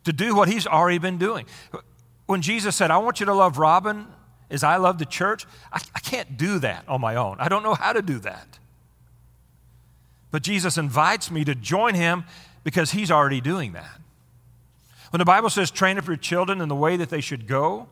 to 0.06 0.14
do 0.14 0.36
what 0.36 0.48
he's 0.48 0.68
already 0.68 1.00
been 1.00 1.18
doing. 1.18 1.46
When 2.28 2.42
Jesus 2.42 2.76
said, 2.76 2.92
I 2.92 3.00
want 3.00 3.20
you 3.20 3.26
to 3.26 3.34
love 3.34 3.58
Robin 3.58 4.08
as 4.50 4.64
I 4.64 4.78
love 4.78 5.00
the 5.00 5.06
church, 5.06 5.46
I, 5.74 5.82
I 5.96 6.00
can't 6.00 6.38
do 6.38 6.60
that 6.60 6.86
on 6.88 7.02
my 7.02 7.16
own. 7.16 7.38
I 7.40 7.50
don't 7.50 7.64
know 7.64 7.74
how 7.74 7.92
to 7.92 8.02
do 8.02 8.20
that. 8.20 8.60
But 10.32 10.44
Jesus 10.44 10.78
invites 10.78 11.30
me 11.30 11.44
to 11.46 11.54
join 11.54 11.94
him 11.94 12.24
because 12.64 12.92
he's 12.92 13.12
already 13.12 13.42
doing 13.42 13.74
that. 13.74 14.00
When 15.12 15.20
the 15.20 15.26
Bible 15.26 15.50
says, 15.50 15.70
train 15.72 15.98
up 15.98 16.08
your 16.08 16.16
children 16.16 16.62
in 16.62 16.70
the 16.70 16.76
way 16.76 16.96
that 16.98 17.10
they 17.10 17.22
should 17.22 17.48
go, 17.48 17.88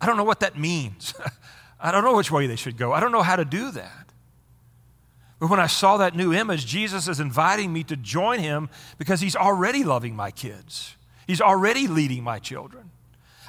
I 0.00 0.06
don't 0.06 0.16
know 0.16 0.24
what 0.24 0.40
that 0.40 0.58
means. 0.58 1.14
I 1.80 1.92
don't 1.92 2.04
know 2.04 2.16
which 2.16 2.30
way 2.30 2.46
they 2.46 2.56
should 2.56 2.76
go. 2.76 2.92
I 2.92 3.00
don't 3.00 3.12
know 3.12 3.22
how 3.22 3.36
to 3.36 3.44
do 3.44 3.70
that. 3.70 4.12
But 5.38 5.48
when 5.48 5.60
I 5.60 5.68
saw 5.68 5.96
that 5.98 6.14
new 6.14 6.34
image, 6.34 6.66
Jesus 6.66 7.08
is 7.08 7.20
inviting 7.20 7.72
me 7.72 7.82
to 7.84 7.96
join 7.96 8.40
him 8.40 8.68
because 8.98 9.20
he's 9.20 9.36
already 9.36 9.84
loving 9.84 10.14
my 10.14 10.30
kids. 10.30 10.96
He's 11.26 11.40
already 11.40 11.86
leading 11.86 12.22
my 12.22 12.38
children. 12.38 12.90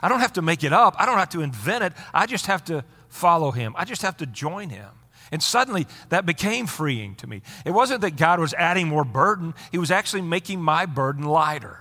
I 0.02 0.08
don't 0.08 0.22
have 0.22 0.34
to 0.34 0.42
make 0.42 0.64
it 0.64 0.72
up. 0.72 0.96
I 0.98 1.06
don't 1.06 1.18
have 1.18 1.30
to 1.30 1.42
invent 1.42 1.84
it. 1.84 1.94
I 2.14 2.28
just 2.28 2.46
have 2.46 2.64
to 2.66 2.86
follow 3.10 3.52
him. 3.52 3.74
I 3.78 3.84
just 3.84 4.04
have 4.04 4.18
to 4.18 4.26
join 4.26 4.70
him. 4.70 4.90
And 5.32 5.42
suddenly 5.42 5.88
that 6.10 6.26
became 6.26 6.68
freeing 6.68 7.16
to 7.16 7.28
me. 7.28 7.42
It 7.66 7.72
wasn't 7.72 8.02
that 8.02 8.18
God 8.18 8.40
was 8.40 8.54
adding 8.56 8.88
more 8.88 9.06
burden, 9.06 9.54
He 9.72 9.78
was 9.78 9.92
actually 9.92 10.22
making 10.22 10.62
my 10.62 10.86
burden 10.86 11.24
lighter 11.24 11.80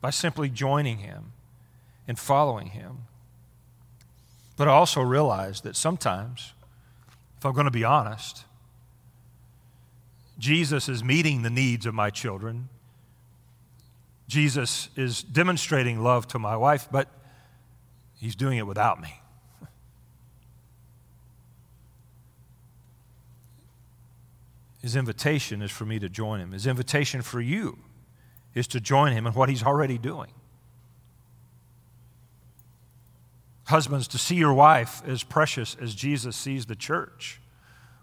by 0.00 0.10
simply 0.10 0.48
joining 0.48 0.98
Him 0.98 1.32
and 2.06 2.18
following 2.18 2.68
Him. 2.68 2.98
But 4.56 4.68
I 4.68 4.72
also 4.72 5.00
realized 5.00 5.64
that 5.64 5.76
sometimes, 5.76 6.52
if 7.36 7.44
I'm 7.44 7.52
going 7.52 7.64
to 7.64 7.70
be 7.70 7.84
honest, 7.84 8.44
Jesus 10.38 10.88
is 10.88 11.02
meeting 11.02 11.42
the 11.42 11.50
needs 11.50 11.84
of 11.84 11.94
my 11.94 12.10
children. 12.10 12.68
Jesus 14.28 14.88
is 14.96 15.22
demonstrating 15.22 16.02
love 16.02 16.28
to 16.28 16.38
my 16.38 16.56
wife, 16.56 16.88
but 16.90 17.08
He's 18.20 18.36
doing 18.36 18.58
it 18.58 18.66
without 18.66 19.00
me. 19.00 19.17
His 24.80 24.94
invitation 24.94 25.60
is 25.60 25.70
for 25.70 25.84
me 25.84 25.98
to 25.98 26.08
join 26.08 26.40
him. 26.40 26.52
His 26.52 26.66
invitation 26.66 27.22
for 27.22 27.40
you 27.40 27.78
is 28.54 28.66
to 28.68 28.80
join 28.80 29.12
him 29.12 29.26
in 29.26 29.32
what 29.34 29.48
he's 29.48 29.62
already 29.62 29.98
doing. 29.98 30.30
Husbands, 33.64 34.08
to 34.08 34.18
see 34.18 34.36
your 34.36 34.54
wife 34.54 35.02
as 35.06 35.22
precious 35.22 35.76
as 35.80 35.94
Jesus 35.94 36.36
sees 36.36 36.66
the 36.66 36.76
church, 36.76 37.40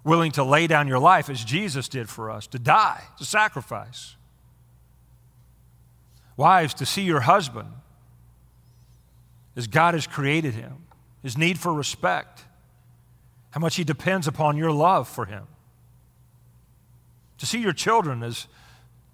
willing 0.04 0.32
to 0.34 0.44
lay 0.44 0.68
down 0.68 0.88
your 0.88 1.00
life 1.00 1.30
as 1.30 1.44
Jesus 1.44 1.88
did 1.88 2.08
for 2.08 2.30
us, 2.30 2.46
to 2.48 2.60
die, 2.60 3.02
to 3.18 3.26
sacrifice. 3.26 4.16
Wives, 6.38 6.74
to 6.76 6.86
see 6.86 7.02
your 7.02 7.22
husband 7.22 7.70
as 9.56 9.66
God 9.66 9.94
has 9.94 10.06
created 10.06 10.54
him, 10.54 10.86
his 11.24 11.38
need 11.38 11.58
for 11.58 11.74
respect, 11.74 12.44
how 13.52 13.62
much 13.62 13.78
he 13.78 13.86
depends 13.86 14.28
upon 14.28 14.58
your 14.58 14.72
love 14.72 15.08
for 15.08 15.26
him 15.26 15.48
to 17.38 17.46
see 17.46 17.60
your 17.60 17.74
children 17.74 18.24
as 18.24 18.48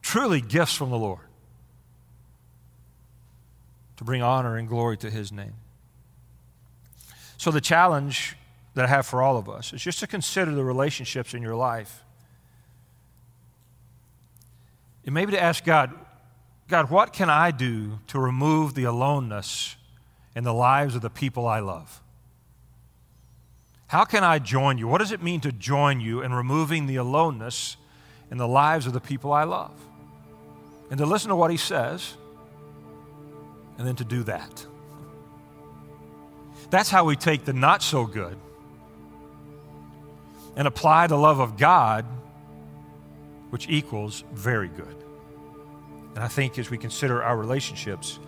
truly 0.02 0.42
gifts 0.42 0.74
from 0.74 0.90
the 0.90 0.98
Lord, 0.98 1.26
to 3.98 4.04
bring 4.04 4.22
honor 4.22 4.58
and 4.58 4.68
glory 4.68 4.98
to 4.98 5.10
His 5.10 5.32
name. 5.32 5.54
So, 7.38 7.52
the 7.52 7.62
challenge 7.62 8.36
that 8.74 8.86
I 8.86 8.88
have 8.88 9.06
for 9.06 9.22
all 9.22 9.38
of 9.38 9.50
us 9.50 9.74
is 9.74 9.82
just 9.82 10.00
to 10.00 10.08
consider 10.08 10.52
the 10.52 10.64
relationships 10.64 11.34
in 11.34 11.42
your 11.42 11.56
life. 11.56 12.04
And 15.06 15.14
maybe 15.14 15.32
to 15.32 15.42
ask 15.42 15.64
God, 15.64 15.92
God, 16.68 16.90
what 16.90 17.12
can 17.12 17.30
I 17.30 17.52
do 17.52 18.00
to 18.08 18.20
remove 18.20 18.76
the 18.76 18.86
aloneness 18.86 19.76
in 20.36 20.44
the 20.44 20.54
lives 20.54 20.96
of 20.96 21.02
the 21.02 21.10
people 21.10 21.48
I 21.48 21.60
love? 21.60 22.02
How 23.88 24.06
can 24.06 24.24
I 24.24 24.40
join 24.40 24.78
you? 24.78 24.88
What 24.88 25.00
does 25.00 25.12
it 25.12 25.22
mean 25.22 25.42
to 25.42 25.52
join 25.52 26.00
you 26.00 26.22
in 26.22 26.34
removing 26.34 26.86
the 26.86 26.96
aloneness 26.96 27.76
in 28.32 28.38
the 28.38 28.48
lives 28.48 28.88
of 28.88 28.94
the 28.94 29.02
people 29.02 29.34
I 29.34 29.44
love. 29.44 29.74
And 30.90 30.98
to 30.98 31.06
listen 31.06 31.30
to 31.30 31.36
what 31.36 31.52
he 31.52 31.58
says, 31.58 32.16
and 33.78 33.88
then 33.88 33.96
to 33.98 34.04
do 34.04 34.24
that. 34.24 34.66
That's 36.70 36.90
how 36.90 37.04
we 37.04 37.16
take 37.16 37.46
the 37.46 37.54
not 37.54 37.84
so 37.84 38.06
good 38.06 38.38
and 40.56 40.68
apply 40.68 41.08
the 41.08 41.18
love 41.18 41.40
of 41.40 41.58
God, 41.58 42.06
which 43.50 43.68
equals 43.70 44.24
very 44.34 44.68
good. 44.70 44.96
And 46.16 46.24
I 46.24 46.28
think 46.28 46.60
as 46.60 46.70
we 46.70 46.78
consider 46.78 47.24
our 47.24 47.38
relationships, 47.38 48.20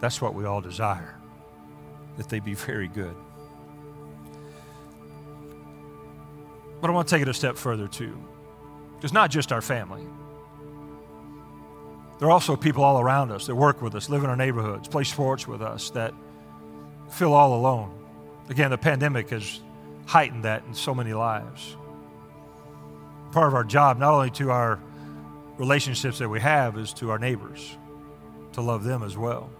that's 0.00 0.20
what 0.20 0.34
we 0.34 0.44
all 0.44 0.60
desire, 0.60 1.16
that 2.16 2.28
they 2.28 2.40
be 2.40 2.54
very 2.54 2.88
good. 2.88 3.14
But 6.80 6.90
I 6.90 6.92
want 6.92 7.08
to 7.08 7.14
take 7.14 7.22
it 7.22 7.28
a 7.28 7.34
step 7.34 7.56
further, 7.56 7.86
too. 7.86 8.16
It's 9.02 9.12
not 9.12 9.30
just 9.30 9.52
our 9.52 9.62
family. 9.62 10.06
There 12.18 12.28
are 12.28 12.32
also 12.32 12.54
people 12.54 12.84
all 12.84 13.00
around 13.00 13.32
us 13.32 13.46
that 13.46 13.54
work 13.54 13.80
with 13.80 13.94
us, 13.94 14.10
live 14.10 14.22
in 14.22 14.28
our 14.30 14.36
neighborhoods, 14.36 14.88
play 14.88 15.04
sports 15.04 15.48
with 15.48 15.62
us, 15.62 15.88
that 15.90 16.12
feel 17.08 17.32
all 17.32 17.54
alone. 17.54 17.90
Again, 18.50 18.70
the 18.70 18.78
pandemic 18.78 19.30
has 19.30 19.60
heightened 20.06 20.44
that 20.44 20.64
in 20.66 20.74
so 20.74 20.94
many 20.94 21.14
lives. 21.14 21.76
Part 23.32 23.48
of 23.48 23.54
our 23.54 23.64
job, 23.64 23.98
not 23.98 24.12
only 24.12 24.30
to 24.32 24.50
our 24.50 24.78
relationships 25.56 26.18
that 26.18 26.28
we 26.28 26.40
have, 26.40 26.76
is 26.76 26.92
to 26.94 27.10
our 27.10 27.18
neighbors, 27.18 27.78
to 28.52 28.60
love 28.60 28.84
them 28.84 29.02
as 29.02 29.16
well. 29.16 29.50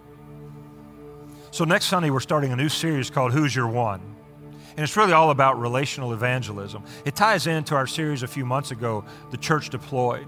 So, 1.49 1.63
next 1.63 1.85
Sunday, 1.85 2.11
we're 2.11 2.19
starting 2.19 2.51
a 2.51 2.55
new 2.55 2.69
series 2.69 3.09
called 3.09 3.33
Who's 3.33 3.55
Your 3.55 3.67
One? 3.67 4.01
And 4.71 4.79
it's 4.79 4.95
really 4.95 5.13
all 5.13 5.31
about 5.31 5.59
relational 5.59 6.13
evangelism. 6.13 6.83
It 7.05 7.15
ties 7.15 7.47
into 7.47 7.75
our 7.75 7.87
series 7.87 8.23
a 8.23 8.27
few 8.27 8.45
months 8.45 8.71
ago, 8.71 9.03
The 9.31 9.37
Church 9.37 9.69
Deployed, 9.69 10.25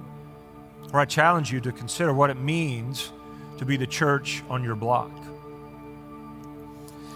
where 0.92 1.02
I 1.02 1.06
challenge 1.06 1.52
you 1.52 1.62
to 1.62 1.72
consider 1.72 2.14
what 2.14 2.30
it 2.30 2.38
means 2.38 3.12
to 3.58 3.66
be 3.66 3.78
the 3.78 3.88
church 3.88 4.44
on 4.50 4.64
your 4.64 4.76
block. 4.76 5.12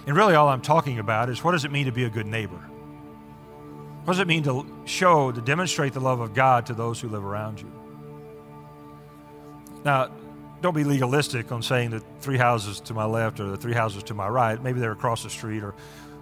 And 0.06 0.16
really, 0.16 0.36
all 0.36 0.48
I'm 0.48 0.62
talking 0.62 1.00
about 1.00 1.30
is 1.30 1.44
what 1.44 1.52
does 1.52 1.66
it 1.66 1.72
mean 1.72 1.86
to 1.86 1.92
be 1.92 2.06
a 2.06 2.10
good 2.10 2.28
neighbor? 2.28 2.64
What 4.06 4.14
does 4.14 4.20
it 4.22 4.28
mean 4.28 4.44
to 4.44 4.66
show, 4.86 5.34
to 5.34 5.42
demonstrate 5.42 5.92
the 5.94 6.00
love 6.00 6.22
of 6.22 6.34
God 6.34 6.68
to 6.68 6.74
those 6.74 7.02
who 7.02 7.10
live 7.10 7.26
around 7.26 7.60
you? 7.60 7.70
Now, 9.84 10.12
don't 10.62 10.74
be 10.74 10.86
legalistic 10.86 11.52
on 11.52 11.62
saying 11.62 11.92
that 11.92 12.04
three 12.22 12.38
houses 12.38 12.80
to 12.82 12.94
my 12.94 13.04
left 13.04 13.42
or 13.42 13.48
the 13.50 13.58
three 13.58 13.74
houses 13.74 14.04
to 14.04 14.14
my 14.14 14.30
right. 14.30 14.62
Maybe 14.64 14.80
they're 14.80 14.94
across 14.94 15.24
the 15.24 15.30
street 15.30 15.62
or 15.62 15.76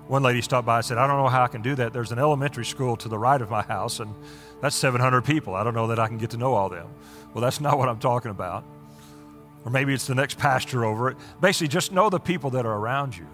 one 0.07 0.21
lady 0.21 0.41
stopped 0.41 0.67
by 0.67 0.77
and 0.77 0.85
said, 0.85 0.97
I 0.97 1.07
don't 1.07 1.17
know 1.17 1.29
how 1.29 1.43
I 1.43 1.47
can 1.47 1.61
do 1.61 1.75
that. 1.75 1.93
There's 1.93 2.11
an 2.11 2.19
elementary 2.19 2.65
school 2.65 2.95
to 2.97 3.09
the 3.09 3.17
right 3.17 3.41
of 3.41 3.49
my 3.49 3.63
house, 3.63 3.99
and 3.99 4.13
that's 4.61 4.75
700 4.75 5.23
people. 5.23 5.55
I 5.55 5.63
don't 5.63 5.73
know 5.73 5.87
that 5.87 5.99
I 5.99 6.07
can 6.07 6.17
get 6.17 6.31
to 6.31 6.37
know 6.37 6.53
all 6.53 6.69
them. 6.69 6.87
Well, 7.33 7.41
that's 7.41 7.59
not 7.59 7.77
what 7.77 7.89
I'm 7.89 7.99
talking 7.99 8.31
about. 8.31 8.63
Or 9.65 9.71
maybe 9.71 9.93
it's 9.93 10.05
the 10.05 10.13
next 10.13 10.37
pastor 10.37 10.85
over 10.85 11.09
it. 11.09 11.17
Basically, 11.41 11.67
just 11.67 11.91
know 11.91 12.09
the 12.09 12.19
people 12.19 12.51
that 12.51 12.65
are 12.65 12.77
around 12.77 13.17
you 13.17 13.25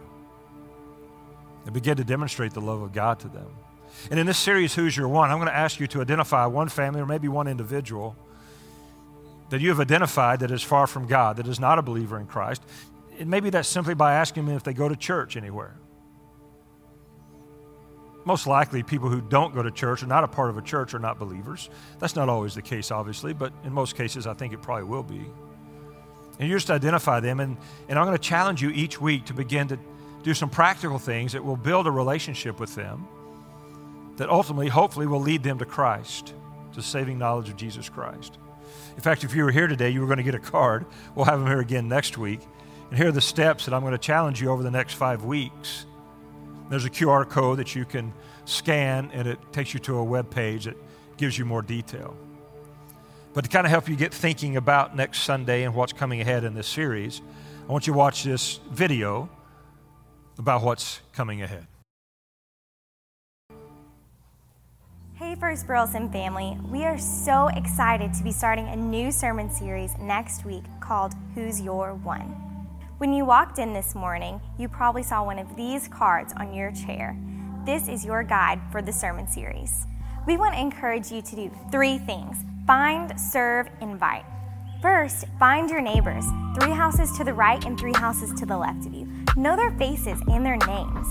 and 1.66 1.74
begin 1.74 1.98
to 1.98 2.04
demonstrate 2.06 2.54
the 2.54 2.62
love 2.62 2.82
of 2.82 2.94
God 2.94 3.20
to 3.20 3.28
them. 3.28 3.48
And 4.10 4.20
in 4.20 4.26
this 4.26 4.38
series, 4.38 4.74
Who's 4.74 4.96
Your 4.96 5.10
One, 5.10 5.30
I'm 5.30 5.38
going 5.38 5.50
to 5.50 5.56
ask 5.56 5.80
you 5.80 5.88
to 5.88 6.02
identify 6.02 6.46
one 6.46 6.70
family 6.70 7.02
or 7.02 7.06
maybe 7.06 7.28
one 7.28 7.48
individual 7.48 8.16
that 9.50 9.60
you 9.60 9.68
have 9.70 9.82
identified 9.82 10.40
that 10.40 10.52
is 10.52 10.64
far 10.64 10.88
from 10.88 11.06
God, 11.06 11.36
that 11.36 11.48
is 11.48 11.60
not 11.60 11.78
a 11.78 11.82
believer 11.82 12.18
in 12.18 12.26
Christ. 12.26 12.64
And 13.20 13.30
maybe 13.30 13.50
that's 13.50 13.68
simply 13.68 13.94
by 13.94 14.14
asking 14.14 14.46
them 14.46 14.56
if 14.56 14.64
they 14.64 14.74
go 14.74 14.88
to 14.88 14.96
church 14.96 15.36
anywhere. 15.36 15.76
Most 18.26 18.48
likely 18.48 18.84
people 18.84 19.10
who 19.10 19.22
don't 19.22 19.54
go 19.54 19.64
to 19.64 19.72
church 19.72 20.04
or 20.04 20.08
not 20.08 20.24
a 20.24 20.28
part 20.28 20.50
of 20.50 20.58
a 20.58 20.62
church 20.62 20.94
are 20.94 21.00
not 21.00 21.18
believers. 21.18 21.70
That's 22.00 22.16
not 22.16 22.30
always 22.30 22.54
the 22.54 22.62
case, 22.62 22.92
obviously, 22.92 23.34
but 23.34 23.52
in 23.64 23.74
most 23.74 23.96
cases, 23.96 24.28
I 24.28 24.34
think 24.34 24.54
it 24.54 24.62
probably 24.62 24.86
will 24.86 25.04
be. 25.04 25.26
And 26.40 26.50
you 26.50 26.56
just 26.56 26.70
identify 26.70 27.20
them, 27.20 27.40
and, 27.40 27.58
and 27.88 28.00
I'm 28.00 28.06
going 28.06 28.18
to 28.18 28.24
challenge 28.24 28.62
you 28.62 28.70
each 28.70 29.00
week 29.00 29.26
to 29.26 29.34
begin 29.34 29.68
to 29.70 29.80
do 30.24 30.34
some 30.34 30.50
practical 30.50 31.00
things 31.00 31.34
that 31.34 31.44
will 31.44 31.58
build 31.58 31.88
a 31.88 31.92
relationship 31.92 32.60
with 32.60 32.76
them 32.76 33.08
that 34.18 34.30
ultimately, 34.30 34.68
hopefully, 34.68 35.08
will 35.08 35.22
lead 35.22 35.44
them 35.44 35.58
to 35.60 35.66
Christ, 35.66 36.34
to 36.74 36.82
saving 36.82 37.18
knowledge 37.18 37.50
of 37.50 37.58
Jesus 37.58 37.90
Christ. 37.90 38.38
In 38.96 39.02
fact, 39.02 39.24
if 39.24 39.36
you 39.36 39.44
were 39.44 39.52
here 39.52 39.68
today, 39.68 39.90
you 39.90 40.02
were 40.02 40.08
going 40.08 40.18
to 40.18 40.24
get 40.24 40.36
a 40.36 40.40
card. 40.40 40.86
We'll 41.16 41.26
have 41.26 41.40
them 41.40 41.48
here 41.48 41.60
again 41.60 41.88
next 41.88 42.18
week. 42.18 42.42
And 42.90 42.98
here 42.98 43.08
are 43.08 43.14
the 43.14 43.22
steps 43.22 43.66
that 43.66 43.74
I'm 43.74 43.82
going 43.82 43.94
to 43.94 43.98
challenge 43.98 44.42
you 44.42 44.50
over 44.50 44.64
the 44.64 44.72
next 44.72 44.94
five 44.94 45.24
weeks. 45.24 45.86
There's 46.72 46.86
a 46.86 46.90
QR 46.90 47.28
code 47.30 47.60
that 47.60 47.76
you 47.76 47.84
can 47.84 48.14
scan, 48.46 49.12
and 49.14 49.28
it 49.28 49.38
takes 49.52 49.74
you 49.74 49.82
to 49.82 49.98
a 49.98 50.04
web 50.06 50.30
page 50.30 50.64
that 50.64 50.78
gives 51.18 51.38
you 51.38 51.44
more 51.44 51.62
detail. 51.62 52.16
But 53.34 53.44
to 53.44 53.50
kind 53.50 53.68
of 53.68 53.72
help 53.72 53.90
you 53.90 53.98
get 53.98 54.14
thinking 54.14 54.56
about 54.56 54.96
next 54.96 55.24
Sunday 55.24 55.64
and 55.64 55.76
what's 55.76 55.92
coming 55.92 56.22
ahead 56.22 56.46
in 56.46 56.54
this 56.54 56.70
series, 56.70 57.22
I 57.68 57.72
want 57.74 57.88
you 57.88 57.92
to 57.92 58.00
watch 58.00 58.24
this 58.24 58.62
video 58.72 59.30
about 60.38 60.64
what's 60.64 61.02
coming 61.12 61.42
ahead. 61.42 61.68
Hey, 65.16 65.36
First 65.36 65.68
Burleson 65.68 66.10
family. 66.10 66.58
We 66.72 66.86
are 66.86 66.98
so 66.98 67.50
excited 67.50 68.14
to 68.14 68.24
be 68.24 68.32
starting 68.32 68.70
a 68.70 68.78
new 68.78 69.12
sermon 69.12 69.52
series 69.52 69.92
next 70.00 70.46
week 70.46 70.64
called 70.80 71.16
Who's 71.36 71.60
Your 71.60 71.96
One? 71.96 72.51
When 73.02 73.14
you 73.14 73.26
walked 73.26 73.58
in 73.58 73.74
this 73.74 73.96
morning, 73.96 74.40
you 74.60 74.70
probably 74.70 75.02
saw 75.02 75.26
one 75.26 75.40
of 75.40 75.56
these 75.56 75.88
cards 75.88 76.36
on 76.38 76.54
your 76.54 76.72
chair. 76.72 77.18
This 77.66 77.88
is 77.88 78.06
your 78.06 78.22
guide 78.22 78.62
for 78.72 78.84
the 78.84 78.94
sermon 78.94 79.28
series. 79.28 79.88
We 80.28 80.38
want 80.38 80.54
to 80.54 80.62
encourage 80.62 81.12
you 81.12 81.24
to 81.24 81.36
do 81.36 81.52
three 81.72 81.98
things 81.98 82.38
find, 82.68 83.20
serve, 83.20 83.70
invite. 83.82 84.24
First, 84.84 85.26
find 85.40 85.68
your 85.68 85.82
neighbors, 85.82 86.26
three 86.60 86.70
houses 86.70 87.12
to 87.18 87.24
the 87.24 87.34
right 87.34 87.66
and 87.66 87.76
three 87.76 87.96
houses 87.96 88.40
to 88.40 88.46
the 88.46 88.56
left 88.56 88.86
of 88.86 88.94
you. 88.94 89.08
Know 89.36 89.56
their 89.56 89.72
faces 89.80 90.22
and 90.28 90.46
their 90.46 90.58
names. 90.58 91.08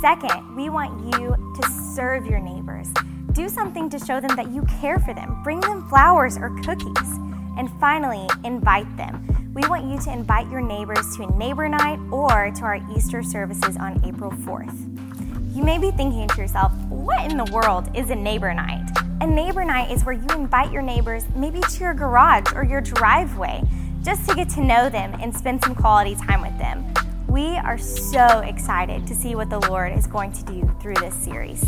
Second, 0.00 0.56
we 0.56 0.70
want 0.70 1.18
you 1.20 1.36
to 1.60 1.68
serve 1.94 2.24
your 2.24 2.40
neighbors. 2.40 2.88
Do 3.32 3.50
something 3.50 3.90
to 3.90 3.98
show 3.98 4.20
them 4.20 4.34
that 4.36 4.52
you 4.52 4.62
care 4.80 4.98
for 5.00 5.12
them. 5.12 5.42
Bring 5.44 5.60
them 5.60 5.86
flowers 5.90 6.38
or 6.38 6.48
cookies. 6.64 7.10
And 7.58 7.70
finally, 7.78 8.26
invite 8.42 8.96
them. 8.96 9.35
We 9.56 9.66
want 9.68 9.86
you 9.90 9.98
to 9.98 10.12
invite 10.12 10.50
your 10.50 10.60
neighbors 10.60 11.16
to 11.16 11.22
a 11.22 11.30
neighbor 11.30 11.66
night 11.66 11.98
or 12.12 12.50
to 12.56 12.62
our 12.62 12.78
Easter 12.94 13.22
services 13.22 13.78
on 13.78 13.98
April 14.04 14.30
4th. 14.30 15.56
You 15.56 15.62
may 15.62 15.78
be 15.78 15.90
thinking 15.92 16.28
to 16.28 16.36
yourself, 16.42 16.74
what 16.90 17.32
in 17.32 17.38
the 17.38 17.50
world 17.50 17.88
is 17.96 18.10
a 18.10 18.14
neighbor 18.14 18.52
night? 18.52 18.86
A 19.22 19.26
neighbor 19.26 19.64
night 19.64 19.90
is 19.90 20.04
where 20.04 20.14
you 20.14 20.26
invite 20.34 20.70
your 20.70 20.82
neighbors 20.82 21.24
maybe 21.34 21.62
to 21.62 21.80
your 21.80 21.94
garage 21.94 22.52
or 22.54 22.64
your 22.64 22.82
driveway 22.82 23.62
just 24.02 24.28
to 24.28 24.34
get 24.34 24.50
to 24.50 24.60
know 24.60 24.90
them 24.90 25.18
and 25.22 25.34
spend 25.34 25.64
some 25.64 25.74
quality 25.74 26.16
time 26.16 26.42
with 26.42 26.58
them. 26.58 26.92
We 27.26 27.56
are 27.56 27.78
so 27.78 28.40
excited 28.40 29.06
to 29.06 29.14
see 29.14 29.36
what 29.36 29.48
the 29.48 29.60
Lord 29.70 29.96
is 29.96 30.06
going 30.06 30.32
to 30.32 30.44
do 30.44 30.70
through 30.82 30.96
this 30.96 31.14
series. 31.14 31.64